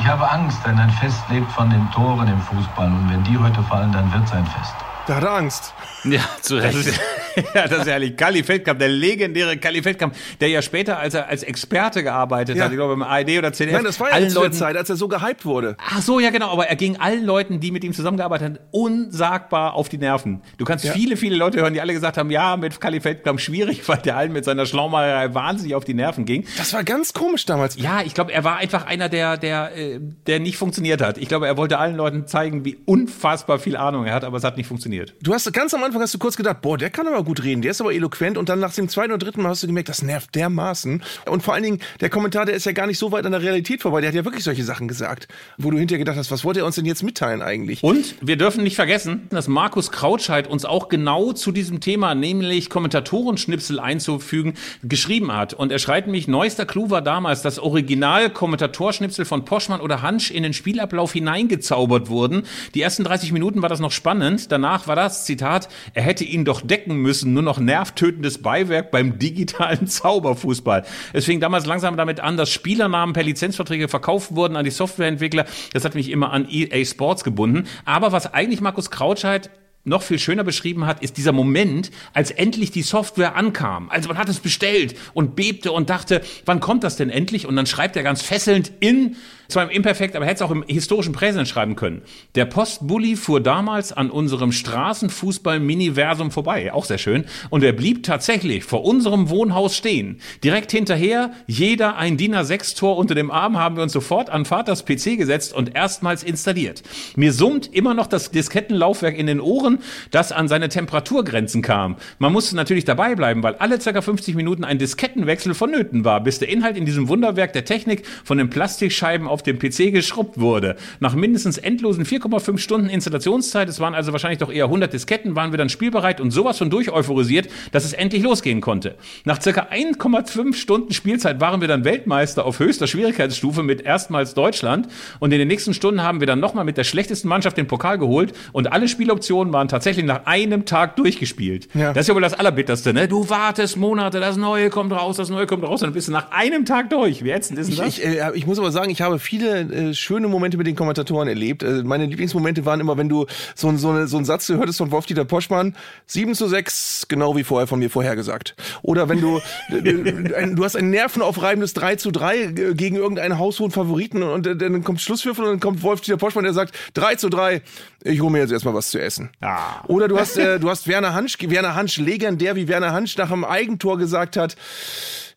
[0.00, 2.86] Ich habe Angst, denn ein Fest lebt von den Toren im Fußball.
[2.86, 4.74] Und wenn die heute fallen, dann wird es ein Fest.
[5.06, 5.74] Da hat Angst.
[6.04, 6.74] Ja, zu Recht.
[6.78, 7.00] Das ist,
[7.54, 8.16] ja, das ist herrlich.
[8.16, 12.64] Kalli Feldkamp, der legendäre Kalli Feldkamp, der ja später, als er als Experte gearbeitet Ja.
[12.64, 14.88] hat, ich glaube im ARD oder ZDF, Nein, das war ja allen Leuten, Zeit, als
[14.90, 15.76] er so gehypt wurde.
[15.78, 19.74] Ach so, ja genau, aber er ging allen Leuten, die mit ihm zusammengearbeitet haben, unsagbar
[19.74, 20.42] auf die Nerven.
[20.58, 20.92] Du kannst Ja.
[20.92, 24.16] viele, viele Leute hören, die alle gesagt haben, ja, mit Kalli Feldkamp schwierig, weil der
[24.16, 26.44] allen mit seiner Schlaumalerei wahnsinnig auf die Nerven ging.
[26.56, 27.76] Das war ganz komisch damals.
[27.76, 31.18] Ja, ich glaube, er war einfach einer, der, der, äh, der nicht funktioniert hat.
[31.18, 34.44] Ich glaube, er wollte allen Leuten zeigen, wie unfassbar viel Ahnung er hat, aber es
[34.44, 35.14] hat nicht funktioniert.
[35.22, 37.62] Du hast ganz am Anfang hast du kurz gedacht, boah, der kann aber gut reden,
[37.62, 39.88] der ist aber eloquent und dann nach dem zweiten oder dritten Mal hast du gemerkt,
[39.88, 41.02] das nervt dermaßen.
[41.26, 43.42] Und vor allen Dingen, der Kommentar, der ist ja gar nicht so weit an der
[43.42, 45.28] Realität vorbei, der hat ja wirklich solche Sachen gesagt,
[45.58, 47.82] wo du hinterher gedacht hast, was wollte er uns denn jetzt mitteilen eigentlich?
[47.82, 52.70] Und wir dürfen nicht vergessen, dass Markus Krautscheid uns auch genau zu diesem Thema, nämlich
[52.70, 55.54] Kommentatorenschnipsel einzufügen, geschrieben hat.
[55.54, 60.42] Und er schreibt mich, neuester Clou war damals, dass Original-Kommentatorschnipsel von Poschmann oder Hansch in
[60.42, 62.44] den Spielablauf hineingezaubert wurden.
[62.74, 64.52] Die ersten 30 Minuten war das noch spannend.
[64.52, 69.18] Danach war das, Zitat, er hätte ihn doch decken müssen, nur noch nervtötendes Beiwerk beim
[69.20, 70.84] digitalen Zauberfußball.
[71.12, 75.46] Es fing damals langsam damit an, dass Spielernamen per Lizenzverträge verkauft wurden an die Softwareentwickler.
[75.72, 77.66] Das hat mich immer an EA Sports gebunden.
[77.84, 79.50] Aber was eigentlich Markus Krautscheid
[79.84, 83.88] noch viel schöner beschrieben hat, ist dieser Moment, als endlich die Software ankam.
[83.90, 87.46] Also man hat es bestellt und bebte und dachte, wann kommt das denn endlich?
[87.46, 89.16] Und dann schreibt er ganz fesselnd in,
[89.50, 92.02] zwar im Imperfekt, aber hätte es auch im historischen Präsens schreiben können.
[92.34, 96.72] Der Postbully fuhr damals an unserem Straßenfußball-Miniversum vorbei.
[96.72, 97.24] Auch sehr schön.
[97.50, 100.20] Und er blieb tatsächlich vor unserem Wohnhaus stehen.
[100.44, 104.84] Direkt hinterher, jeder ein DIN A6-Tor unter dem Arm, haben wir uns sofort an Vaters
[104.84, 106.82] PC gesetzt und erstmals installiert.
[107.16, 109.78] Mir summt immer noch das Diskettenlaufwerk in den Ohren,
[110.10, 111.96] das an seine Temperaturgrenzen kam.
[112.18, 114.00] Man musste natürlich dabei bleiben, weil alle ca.
[114.00, 118.38] 50 Minuten ein Diskettenwechsel vonnöten war, bis der Inhalt in diesem Wunderwerk der Technik von
[118.38, 120.76] den Plastikscheiben auf dem PC geschrubbt wurde.
[121.00, 125.52] Nach mindestens endlosen 4,5 Stunden Installationszeit, es waren also wahrscheinlich doch eher 100 Disketten, waren
[125.52, 128.96] wir dann spielbereit und sowas von durch euphorisiert, dass es endlich losgehen konnte.
[129.24, 129.50] Nach ca.
[129.50, 134.88] 1,5 Stunden Spielzeit waren wir dann Weltmeister auf höchster Schwierigkeitsstufe mit erstmals Deutschland
[135.18, 137.98] und in den nächsten Stunden haben wir dann nochmal mit der schlechtesten Mannschaft den Pokal
[137.98, 141.68] geholt und alle Spieloptionen waren tatsächlich nach einem Tag durchgespielt.
[141.74, 141.92] Ja.
[141.92, 143.08] Das ist ja wohl das Allerbitterste, ne?
[143.08, 146.12] Du wartest Monate, das Neue kommt raus, das Neue kommt raus und dann bist du
[146.12, 147.24] nach einem Tag durch.
[147.24, 147.98] Wie ätzend ist denn Ich, das?
[147.98, 151.28] ich, äh, ich muss aber sagen, ich habe viele äh, schöne Momente mit den Kommentatoren
[151.28, 151.62] erlebt.
[151.62, 154.90] Äh, meine Lieblingsmomente waren immer, wenn du so, so, eine, so einen Satz hörtest von
[154.90, 155.76] Wolf-Dieter Poschmann,
[156.06, 158.56] 7 zu 6, genau wie vorher von mir vorhergesagt.
[158.82, 163.38] Oder wenn du, äh, ein, du hast ein nervenaufreibendes 3 zu 3 äh, gegen irgendeinen
[163.38, 167.14] haushohen Favoriten und äh, dann kommt Schlusspfiff und dann kommt Wolf-Dieter Poschmann, der sagt, 3
[167.14, 167.62] zu 3,
[168.02, 169.30] ich hole mir jetzt erstmal was zu essen.
[169.40, 169.84] Ah.
[169.86, 173.30] Oder du hast, äh, du hast Werner Hansch, Werner Hansch legendär, wie Werner Hansch nach
[173.30, 174.56] einem Eigentor gesagt hat,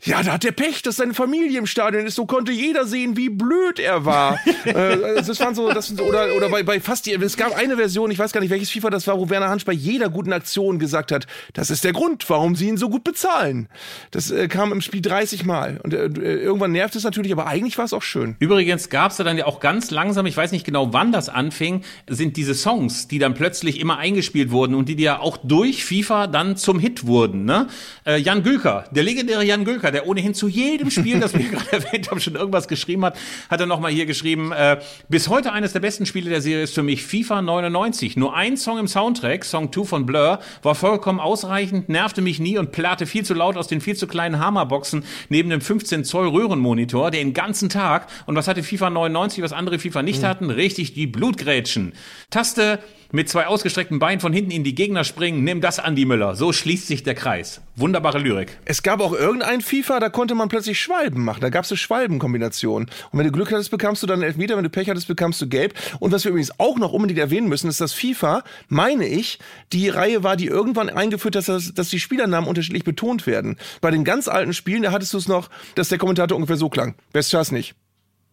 [0.05, 2.15] Ja, da hat der Pech, dass seine Familie im Stadion ist.
[2.15, 4.37] So konnte jeder sehen, wie blöd er war.
[4.65, 8.11] äh, das waren so, das, oder, oder bei, bei fast, die- es gab eine Version,
[8.11, 10.77] ich weiß gar nicht, welches FIFA das war, wo Werner Hansch bei jeder guten Aktion
[10.77, 13.69] gesagt hat, das ist der Grund, warum sie ihn so gut bezahlen.
[14.11, 15.79] Das äh, kam im Spiel 30 Mal.
[15.83, 18.35] Und äh, irgendwann nervt es natürlich, aber eigentlich war es auch schön.
[18.39, 21.29] Übrigens gab es da dann ja auch ganz langsam, ich weiß nicht genau, wann das
[21.29, 25.37] anfing, sind diese Songs, die dann plötzlich immer eingespielt wurden und die, die ja auch
[25.37, 27.45] durch FIFA dann zum Hit wurden.
[27.45, 27.67] Ne?
[28.05, 31.71] Äh, Jan Gülker, der legendäre Jan Gülker, der ohnehin zu jedem Spiel, das wir gerade
[31.71, 33.17] erwähnt haben, schon irgendwas geschrieben hat,
[33.49, 36.75] hat er nochmal hier geschrieben, äh, bis heute eines der besten Spiele der Serie ist
[36.75, 38.17] für mich FIFA 99.
[38.17, 42.57] Nur ein Song im Soundtrack, Song 2 von Blur, war vollkommen ausreichend, nervte mich nie
[42.57, 46.27] und plärrte viel zu laut aus den viel zu kleinen Hammerboxen neben dem 15 Zoll
[46.27, 48.07] Röhrenmonitor den ganzen Tag.
[48.25, 50.49] Und was hatte FIFA 99, was andere FIFA nicht hatten?
[50.49, 51.93] Richtig, die Blutgrätschen.
[52.29, 52.79] Taste
[53.13, 56.35] mit zwei ausgestreckten Beinen von hinten in die Gegner springen, nimm das, Andi Müller.
[56.35, 57.61] So schließt sich der Kreis.
[57.75, 58.57] Wunderbare Lyrik.
[58.65, 61.41] Es gab auch irgendein FIFA, da konnte man plötzlich Schwalben machen.
[61.41, 62.84] Da gab es eine Schwalbenkombination.
[62.84, 65.41] Und wenn du Glück hattest, bekamst du dann einen Elfmeter, wenn du Pech hattest, bekamst
[65.41, 65.73] du Gelb.
[65.99, 69.39] Und was wir übrigens auch noch unbedingt erwähnen müssen, ist, dass FIFA, meine ich,
[69.71, 73.57] die Reihe war, die irgendwann eingeführt hat, dass, dass die Spielernamen unterschiedlich betont werden.
[73.81, 76.69] Bei den ganz alten Spielen, da hattest du es noch, dass der Kommentator ungefähr so
[76.69, 76.95] klang.
[77.11, 77.75] Best Schass nicht.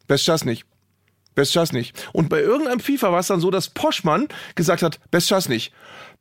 [0.07, 0.65] Best Schass nicht.
[1.35, 1.97] Best Schass nicht.
[2.13, 5.73] Und bei irgendeinem FIFA war es dann so, dass Poschmann gesagt hat, Best Schass nicht.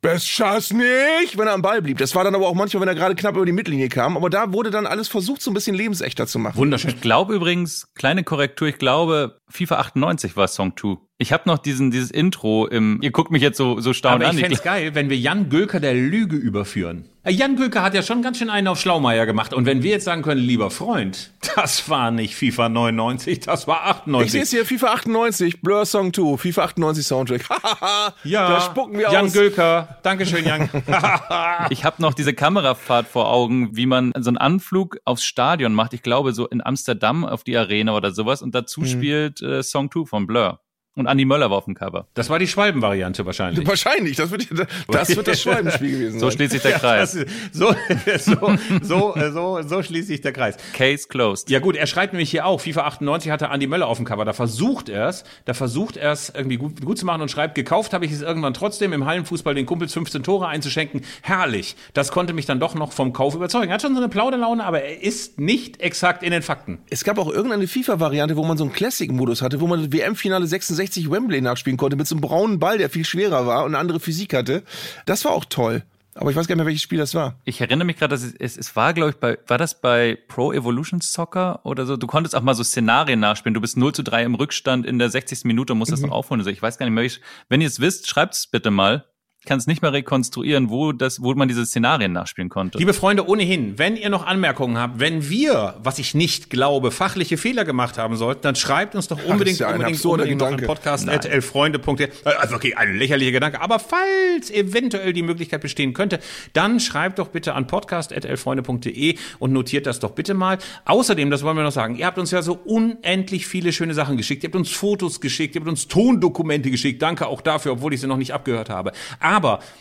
[0.02, 1.98] Best Schass nicht, wenn er am Ball blieb.
[1.98, 4.16] Das war dann aber auch manchmal, wenn er gerade knapp über die Mittellinie kam.
[4.16, 6.56] Aber da wurde dann alles versucht, so ein bisschen lebensechter zu machen.
[6.56, 6.90] Wunderschön.
[6.90, 10.96] Ich glaube übrigens, kleine Korrektur, ich glaube, FIFA 98 war Song 2.
[11.20, 14.30] Ich habe noch diesen, dieses Intro im, ihr guckt mich jetzt so, so staunend Aber
[14.30, 14.36] an.
[14.38, 17.10] ich Ich fänd's geil, wenn wir Jan Gülker der Lüge überführen.
[17.24, 19.52] Äh, Jan Gülker hat ja schon ganz schön einen auf Schlaumeier gemacht.
[19.52, 23.82] Und wenn wir jetzt sagen können, lieber Freund, das war nicht FIFA 99, das war
[23.82, 24.32] Ich 98.
[24.32, 27.42] sehe es hier, FIFA 98, Blur Song 2, FIFA 98 Soundtrack.
[28.24, 29.34] ja, da spucken wir Jan aus.
[29.34, 29.98] Gülker.
[30.02, 30.70] Dankeschön, Jan.
[31.68, 35.92] Ich habe noch diese Kamerafahrt vor Augen, wie man so einen Anflug aufs Stadion macht.
[35.92, 38.40] Ich glaube, so in Amsterdam auf die Arena oder sowas.
[38.40, 40.60] Und dazu spielt äh, Song 2 von Blur.
[40.96, 42.08] Und Andy Möller war auf dem Cover.
[42.14, 43.64] Das war die Schwalbenvariante wahrscheinlich.
[43.66, 44.48] Wahrscheinlich, das wird,
[44.88, 46.36] das, wird das Schwalbenspiel gewesen So sein.
[46.36, 47.12] schließt sich der Ja, Kreis.
[47.12, 47.72] das ist- so,
[48.18, 50.56] so, so, so, so schließt sich der Kreis.
[50.74, 51.48] Case closed.
[51.48, 54.24] Ja gut, er schreibt nämlich hier auch, FIFA 98 hatte Andi Möller auf dem Cover.
[54.24, 57.54] Da versucht er es, da versucht er es irgendwie gut, gut zu machen und schreibt,
[57.54, 61.02] gekauft habe ich es irgendwann trotzdem im Hallenfußball den Kumpels 15 Tore einzuschenken.
[61.22, 61.76] Herrlich.
[61.94, 63.68] Das konnte mich dann doch noch vom Kauf überzeugen.
[63.68, 66.78] Er hat schon so eine Plauderlaune, aber er ist nicht exakt in den Fakten.
[66.90, 70.48] Es gab auch irgendeine FIFA-Variante, wo man so einen Classic-Modus hatte, wo man das WM-Finale
[70.48, 70.79] 66
[71.10, 74.00] Wembley nachspielen konnte mit so einem braunen Ball, der viel schwerer war und eine andere
[74.00, 74.62] Physik hatte.
[75.06, 75.82] Das war auch toll.
[76.14, 77.38] Aber ich weiß gar nicht mehr, welches Spiel das war.
[77.44, 80.18] Ich erinnere mich gerade, dass es, es, es war, glaube ich, bei, war das bei
[80.28, 81.96] Pro Evolution Soccer oder so?
[81.96, 83.54] Du konntest auch mal so Szenarien nachspielen.
[83.54, 85.44] Du bist 0 zu 3 im Rückstand in der 60.
[85.44, 86.40] Minute und musst das noch aufholen.
[86.40, 87.04] Also ich weiß gar nicht mehr.
[87.04, 89.04] Ich, wenn ihr es wisst, schreibt es bitte mal.
[89.42, 92.76] Ich kann es nicht mehr rekonstruieren, wo das, wo man diese Szenarien nachspielen konnte.
[92.76, 97.38] Liebe Freunde, ohnehin, wenn ihr noch Anmerkungen habt, wenn wir, was ich nicht glaube, fachliche
[97.38, 100.66] Fehler gemacht haben sollten, dann schreibt uns doch unbedingt, ja unbedingt, unbedingt noch an Gedanke.
[100.66, 102.10] podcast.elfreunde.de.
[102.38, 106.20] Also okay, ein lächerlicher Gedanke, aber falls eventuell die Möglichkeit bestehen könnte,
[106.52, 110.58] dann schreibt doch bitte an podcast.elfreunde.de und notiert das doch bitte mal.
[110.84, 114.18] Außerdem, das wollen wir noch sagen, ihr habt uns ja so unendlich viele schöne Sachen
[114.18, 114.42] geschickt.
[114.42, 117.00] Ihr habt uns Fotos geschickt, ihr habt uns Tondokumente geschickt.
[117.00, 118.92] Danke auch dafür, obwohl ich sie noch nicht abgehört habe.
[119.18, 119.29] Aber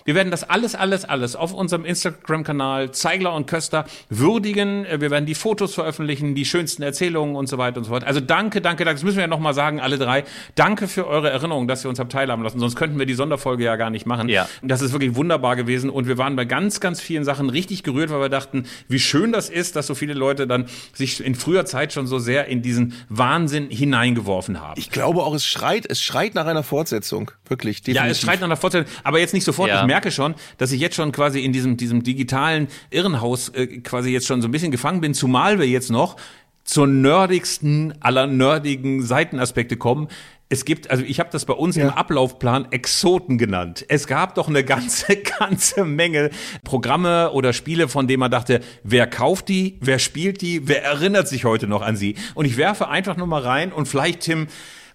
[0.06, 4.86] wir werden das alles, alles, alles auf unserem Instagram-Kanal Zeigler und Köster würdigen.
[4.86, 8.04] Äh, Wir werden die Fotos veröffentlichen, die schönsten Erzählungen und so weiter und so fort.
[8.04, 8.96] Also danke, danke, danke.
[9.00, 10.24] Das müssen wir ja nochmal sagen, alle drei.
[10.56, 12.60] Danke für eure Erinnerung, dass ihr uns habt teilhaben lassen.
[12.60, 14.30] Sonst könnten wir die Sonderfolge ja gar nicht machen.
[14.30, 14.48] Ja.
[14.62, 15.90] Das ist wirklich wunderbar gewesen.
[15.90, 19.32] Und wir waren bei ganz, ganz vielen Sachen richtig gerührt, weil wir dachten, wie schön
[19.32, 22.62] das ist, dass so viele Leute dann sich in früher Zeit schon so sehr in
[22.62, 24.80] diesen Wahnsinn hineingeworfen haben.
[24.80, 27.32] Ich glaube auch, es schreit, es schreit nach einer Fortsetzung.
[27.48, 28.12] Wirklich, Ja, definitiv.
[28.12, 29.70] es schreit nach einer Fortsetzung, aber jetzt nicht sofort.
[29.70, 29.82] Ja.
[29.82, 34.12] Ich merke schon, dass ich jetzt schon quasi in diesem, diesem digitalen Irrenhaus äh, quasi
[34.12, 36.16] jetzt schon so ein bisschen gefangen bin, zumal wir jetzt noch
[36.64, 40.08] zur nerdigsten aller nerdigen Seitenaspekte kommen.
[40.52, 43.86] Es gibt, also ich habe das bei uns im Ablaufplan Exoten genannt.
[43.88, 46.32] Es gab doch eine ganze, ganze Menge
[46.64, 51.28] Programme oder Spiele, von denen man dachte, wer kauft die, wer spielt die, wer erinnert
[51.28, 52.16] sich heute noch an sie?
[52.34, 54.48] Und ich werfe einfach nur mal rein und vielleicht, Tim,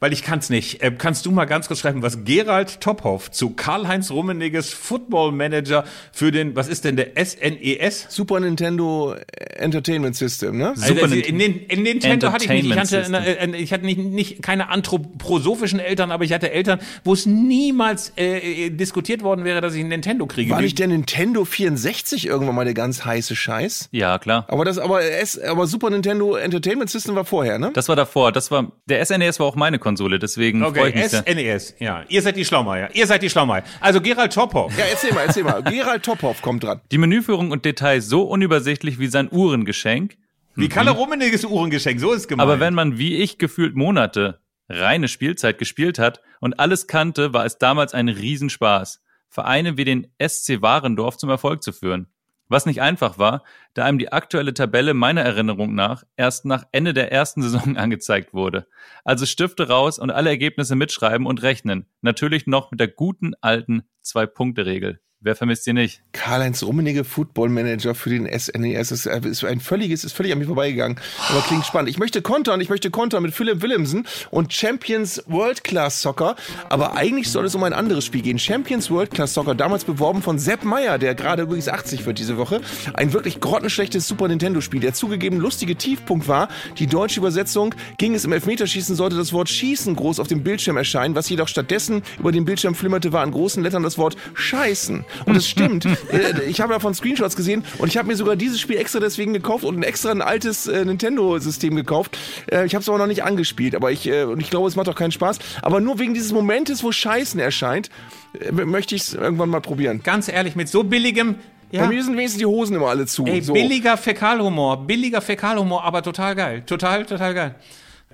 [0.04, 0.82] weil ich kann's nicht.
[0.82, 5.84] Äh, kannst du mal ganz kurz schreiben, was Gerald Tophoff zu Karl-Heinz Rummeniges Football Manager
[6.12, 8.08] für den, was ist denn der E SNES?
[8.10, 9.16] Super Nintendo
[9.56, 10.74] Entertainment System, ne?
[10.78, 12.66] Also, also, in, den, in Nintendo hatte ich nicht.
[12.66, 16.80] Ich hatte, äh, äh, ich hatte nicht, nicht keine anthroposophischen Eltern, aber ich hatte Eltern,
[17.02, 20.50] wo es niemals äh, äh, diskutiert worden wäre, dass ich ein Nintendo kriege.
[20.50, 23.88] War nicht der Nintendo 64 irgendwann mal der ganz heiße Scheiß?
[23.90, 24.44] Ja, klar.
[24.48, 27.70] Aber das, aber es, aber Super Nintendo Entertainment System war vorher, ne?
[27.72, 28.32] Das war davor.
[28.32, 31.22] Das war, der SNES war auch meine Konsole, deswegen freue Okay, ich mich.
[31.22, 32.04] SNES, ja.
[32.08, 32.90] Ihr seid die Schlaumeier.
[32.94, 33.64] Ihr seid die Schlaumeier.
[33.80, 34.76] Also Gerald Tophoff.
[34.78, 35.62] Ja, erzähl mal, erzähl mal.
[35.64, 36.80] Gerald Tophoff kommt dran.
[36.90, 40.16] Die Menüführung und Details so unübersichtlich wie sein Uhrengeschenk.
[40.56, 42.48] Wie Kalle Rummeniges Uhrengeschenk, so ist gemeint.
[42.48, 47.44] Aber wenn man wie ich gefühlt Monate reine Spielzeit gespielt hat und alles kannte, war
[47.44, 52.06] es damals ein Riesenspaß, Vereine wie den SC Warendorf zum Erfolg zu führen.
[52.48, 53.42] Was nicht einfach war,
[53.72, 58.34] da einem die aktuelle Tabelle meiner Erinnerung nach erst nach Ende der ersten Saison angezeigt
[58.34, 58.66] wurde.
[59.04, 61.86] Also Stifte raus und alle Ergebnisse mitschreiben und rechnen.
[62.02, 65.00] Natürlich noch mit der guten alten Zwei-Punkte-Regel.
[65.24, 66.02] Wer vermisst sie nicht?
[66.12, 70.38] Karl-Heinz Rummenigge, Football Manager für den SNES, ist, äh, ist ein völliges, ist völlig an
[70.38, 71.00] mir vorbeigegangen.
[71.30, 71.88] Aber klingt spannend.
[71.88, 76.36] Ich möchte kontern, ich möchte kontern mit Philipp Willemsen und Champions World Class Soccer.
[76.68, 78.38] Aber eigentlich soll es um ein anderes Spiel gehen.
[78.38, 82.36] Champions World Class Soccer, damals beworben von Sepp Meyer, der gerade übrigens 80 wird diese
[82.36, 82.60] Woche.
[82.92, 84.80] Ein wirklich grottenschlechtes Super Nintendo Spiel.
[84.80, 89.48] Der zugegeben lustige Tiefpunkt war, die deutsche Übersetzung ging es im Elfmeterschießen, sollte das Wort
[89.48, 91.14] Schießen groß auf dem Bildschirm erscheinen.
[91.14, 95.06] Was jedoch stattdessen über den Bildschirm flimmerte, war in großen Lettern das Wort Scheißen.
[95.26, 95.84] Und es stimmt.
[95.84, 99.32] Äh, ich habe davon Screenshots gesehen und ich habe mir sogar dieses Spiel extra deswegen
[99.32, 102.18] gekauft und ein extra ein altes äh, Nintendo-System gekauft.
[102.50, 104.76] Äh, ich habe es aber noch nicht angespielt, aber ich, äh, und ich glaube, es
[104.76, 105.38] macht auch keinen Spaß.
[105.62, 107.90] Aber nur wegen dieses Momentes, wo Scheißen erscheint,
[108.38, 110.00] äh, möchte ich es irgendwann mal probieren.
[110.02, 111.36] Ganz ehrlich, mit so billigem.
[111.72, 113.26] Bei Ja, mir sind wenigstens die Hosen immer alle zu.
[113.26, 113.52] ey, so.
[113.52, 116.62] billiger Fäkalhumor, billiger Fäkalhumor, aber total geil.
[116.66, 117.54] Total, total geil.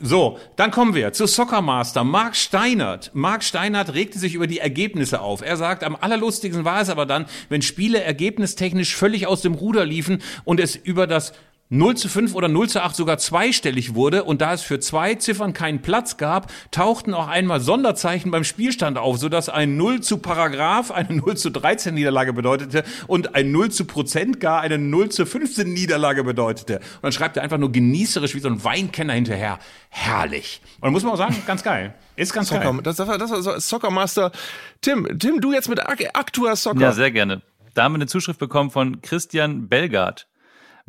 [0.03, 3.11] So, dann kommen wir zu Soccer Master Marc Steinert.
[3.13, 5.43] Marc Steinert regte sich über die Ergebnisse auf.
[5.43, 9.85] Er sagt, am allerlustigsten war es aber dann, wenn Spiele ergebnistechnisch völlig aus dem Ruder
[9.85, 11.35] liefen und es über das
[11.73, 15.15] 0 zu 5 oder 0 zu 8 sogar zweistellig wurde und da es für zwei
[15.15, 20.19] Ziffern keinen Platz gab, tauchten auch einmal Sonderzeichen beim Spielstand auf, sodass ein 0 zu
[20.19, 25.11] Paragraph eine 0 zu 13 Niederlage bedeutete und ein 0 zu Prozent gar eine 0
[25.11, 26.77] zu 15 Niederlage bedeutete.
[26.79, 29.61] Und dann schreibt er einfach nur genießerisch wie so ein Weinkenner hinterher.
[29.91, 30.61] Herrlich.
[30.81, 31.95] Und dann muss man auch sagen, ganz geil.
[32.17, 32.81] Ist ganz Soccer, geil.
[32.83, 34.33] das, das, war- das Soccer Master.
[34.81, 36.81] Tim, Tim, du jetzt mit Actua Soccer.
[36.81, 37.43] Ja, sehr gerne.
[37.75, 40.27] Da haben wir eine Zuschrift bekommen von Christian Belgard.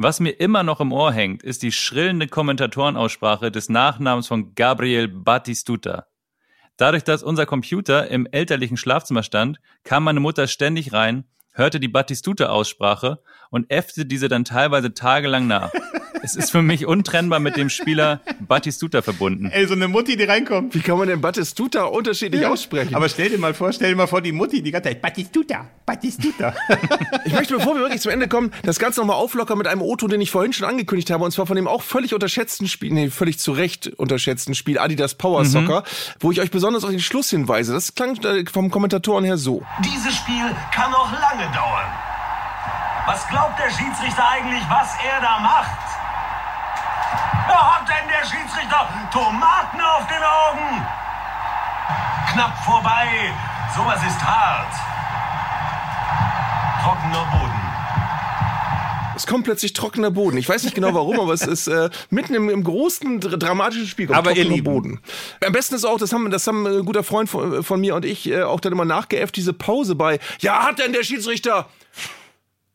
[0.04, 5.08] Was mir immer noch im Ohr hängt, ist die schrillende Kommentatorenaussprache des Nachnamens von Gabriel
[5.08, 6.08] Batistuta.
[6.76, 11.88] Dadurch, dass unser Computer im elterlichen Schlafzimmer stand, kam meine Mutter ständig rein, hörte die
[11.88, 13.22] Batistuta-Aussprache
[13.52, 15.72] und äffte diese dann teilweise tagelang nach.
[16.24, 19.50] Es ist für mich untrennbar mit dem Spieler Batistuta verbunden.
[19.52, 20.74] Ey, so eine Mutti, die reinkommt.
[20.76, 22.96] Wie kann man denn Batistuta unterschiedlich aussprechen?
[22.96, 25.68] Aber stell dir mal vor, stell dir mal vor, die Mutti, die ganze Zeit, Batistuta,
[25.86, 26.54] Batistuta.
[27.26, 30.10] Ich möchte, bevor wir wirklich zum Ende kommen, das Ganze nochmal auflockern mit einem O-Ton,
[30.10, 33.10] den ich vorhin schon angekündigt habe, und zwar von dem auch völlig unterschätzten Spiel, nee,
[33.10, 35.84] völlig zu Recht unterschätzten Spiel Adidas Power Soccer,
[36.20, 37.74] wo ich euch besonders auf den Schluss hinweise.
[37.74, 39.64] Das klang äh, vom Kommentatoren her so.
[39.84, 40.44] Dieses Spiel
[40.74, 41.86] kann noch lange dauern.
[43.06, 45.91] Was glaubt der Schiedsrichter eigentlich, was er da macht?
[47.48, 50.86] Da hat denn der Schiedsrichter Tomaten auf den Augen.
[52.32, 53.34] Knapp vorbei.
[53.76, 54.74] Sowas ist hart.
[56.84, 57.62] Trockener Boden.
[59.16, 60.38] Es kommt plötzlich trockener Boden.
[60.38, 63.86] Ich weiß nicht genau warum, aber es ist äh, mitten im, im großen dr dramatischen
[63.86, 64.08] Spiel.
[64.08, 64.74] kommt Aber ihr trockener Lieben.
[64.74, 65.00] Boden.
[65.46, 68.06] Am besten ist auch, das haben, das haben ein guter Freund von, von mir und
[68.06, 70.20] ich äh, auch dann immer nachgeäfft, diese Pause bei.
[70.40, 71.68] Ja, hat denn der Schiedsrichter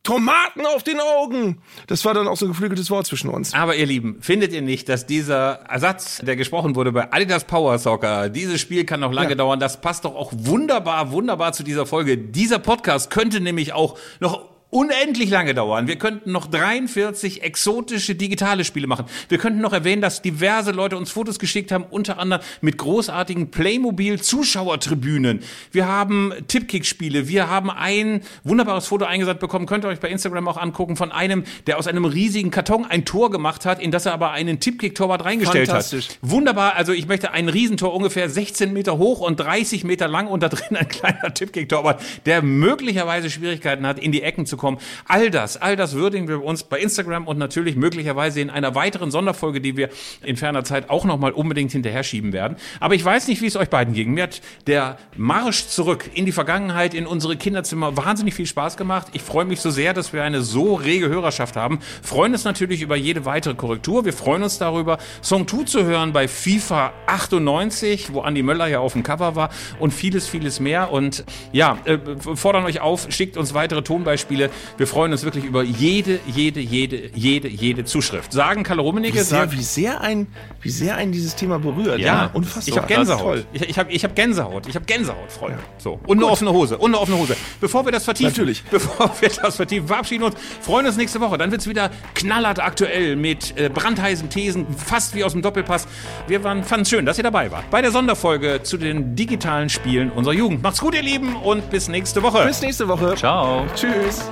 [0.07, 1.59] Tomaten auf den Augen?
[1.89, 3.53] Das war dann auch so ein geflügeltes Wort zwischen uns.
[3.55, 7.77] Aber ihr Lieben, findet ihr nicht, dass dieser Ersatz, der gesprochen wurde bei Adidas Power
[7.79, 9.35] Soccer, dieses Spiel kann noch lange Ja.
[9.35, 12.17] dauern, das passt doch auch wunderbar, wunderbar zu dieser Folge.
[12.17, 15.87] Dieser Podcast könnte nämlich auch noch unendlich lange dauern.
[15.87, 19.07] Wir könnten noch 43 exotische digitale Spiele machen.
[19.31, 23.51] Wir könnten noch erwähnen, dass diverse Leute uns Fotos geschickt haben, unter anderem mit großartigen
[23.51, 25.41] Playmobil-Zuschauertribünen.
[25.73, 27.27] Wir haben Tippkick-Spiele.
[27.27, 31.11] Wir haben ein wunderbares Foto eingesandt bekommen, könnt ihr euch bei Instagram auch angucken, von
[31.11, 34.61] einem, der aus einem riesigen Karton ein Tor gemacht hat, in das er aber einen
[34.61, 36.19] Tippkick-Torwart reingestellt hat.
[36.21, 40.43] Wunderbar, also ich möchte ein Riesentor ungefähr 16 Meter hoch und 30 Meter lang und
[40.43, 44.66] da drin ein kleiner Tippkick-Torwart, der möglicherweise Schwierigkeiten hat, in die Ecken zu kommen.
[45.07, 49.11] All das, all das würdigen wir uns bei Instagram und natürlich möglicherweise in einer weiteren
[49.11, 49.89] Sonderfolge, die wir
[50.23, 52.57] in ferner Zeit auch nochmal unbedingt hinterher schieben werden.
[52.81, 54.13] Aber ich weiß nicht, wie es euch beiden ging.
[54.13, 59.09] Mir hat der Marsch zurück in die Vergangenheit, in unsere Kinderzimmer wahnsinnig viel Spaß gemacht.
[59.13, 61.79] Ich freue mich so sehr, dass wir eine so rege Hörerschaft haben.
[62.03, 64.05] Freuen uns natürlich über jede weitere Korrektur.
[64.05, 68.81] Wir freuen uns darüber, Song 2 zu hören bei FIFA 98, wo Andi Möller ja
[68.81, 70.93] auf dem Cover war und vieles, vieles mehr.
[70.93, 71.99] Und ja, äh,
[72.35, 74.46] fordern euch auf, schickt uns weitere Tonbeispiele.
[74.77, 78.33] Wir freuen uns wirklich über jede, jede, jede, jede, jede Zuschrift.
[78.33, 80.27] Sagen Kalle Rummenigge, Wie sehr, sagt, wie sehr ein,
[80.61, 81.99] wie sehr ein dieses Thema berührt.
[81.99, 82.69] ja, unfassbar.
[82.69, 83.47] Ich habe Gänsehaut.
[83.53, 84.67] Ich, ich habe ich hab Gänsehaut.
[84.69, 85.59] Ich habe Gänsehaut, Freunde.
[85.79, 85.99] So.
[86.07, 86.79] Und eine offene Hose.
[86.79, 87.37] Und eine offene Hose.
[87.61, 88.31] Bevor wir das vertiefen.
[88.33, 88.63] Natürlich.
[88.71, 90.37] Bevor wir das vertiefen, verabschieden uns.
[90.61, 91.39] Freuen uns nächste Woche.
[91.39, 95.87] Dann wird's wieder knallhart aktuell mit äh, brandheißen Thesen, fast wie aus dem Doppelpass.
[96.27, 97.71] Wir waren, fanden es schön, dass ihr dabei wart.
[97.71, 100.63] Bei der Sonderfolge zu den digitalen Spielen unserer Jugend.
[100.63, 102.45] Macht's gut, ihr Lieben, und bis nächste Woche.
[102.47, 103.15] Bis nächste Woche.
[103.17, 103.67] Ciao.
[103.75, 104.31] Tschüss.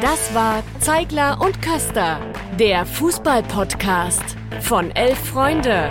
[0.00, 2.20] Das war Zeigler und Köster,
[2.58, 4.22] Der Fußball-Podcast
[4.60, 5.90] von elf Freunde.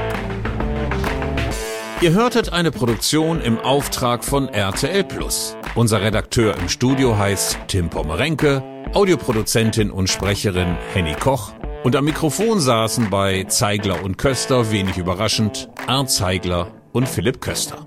[2.00, 5.58] Ihr hörtet eine Produktion im Auftrag von RTL Plus.
[5.74, 11.54] Unser Redakteur im Studio heißt Tim Pommerenke, Audioproduzentin und Sprecherin Henny Koch
[11.84, 17.87] und am Mikrofon saßen bei Zeigler und Köster wenig überraschend Arndt Zeigler und Philipp Köster.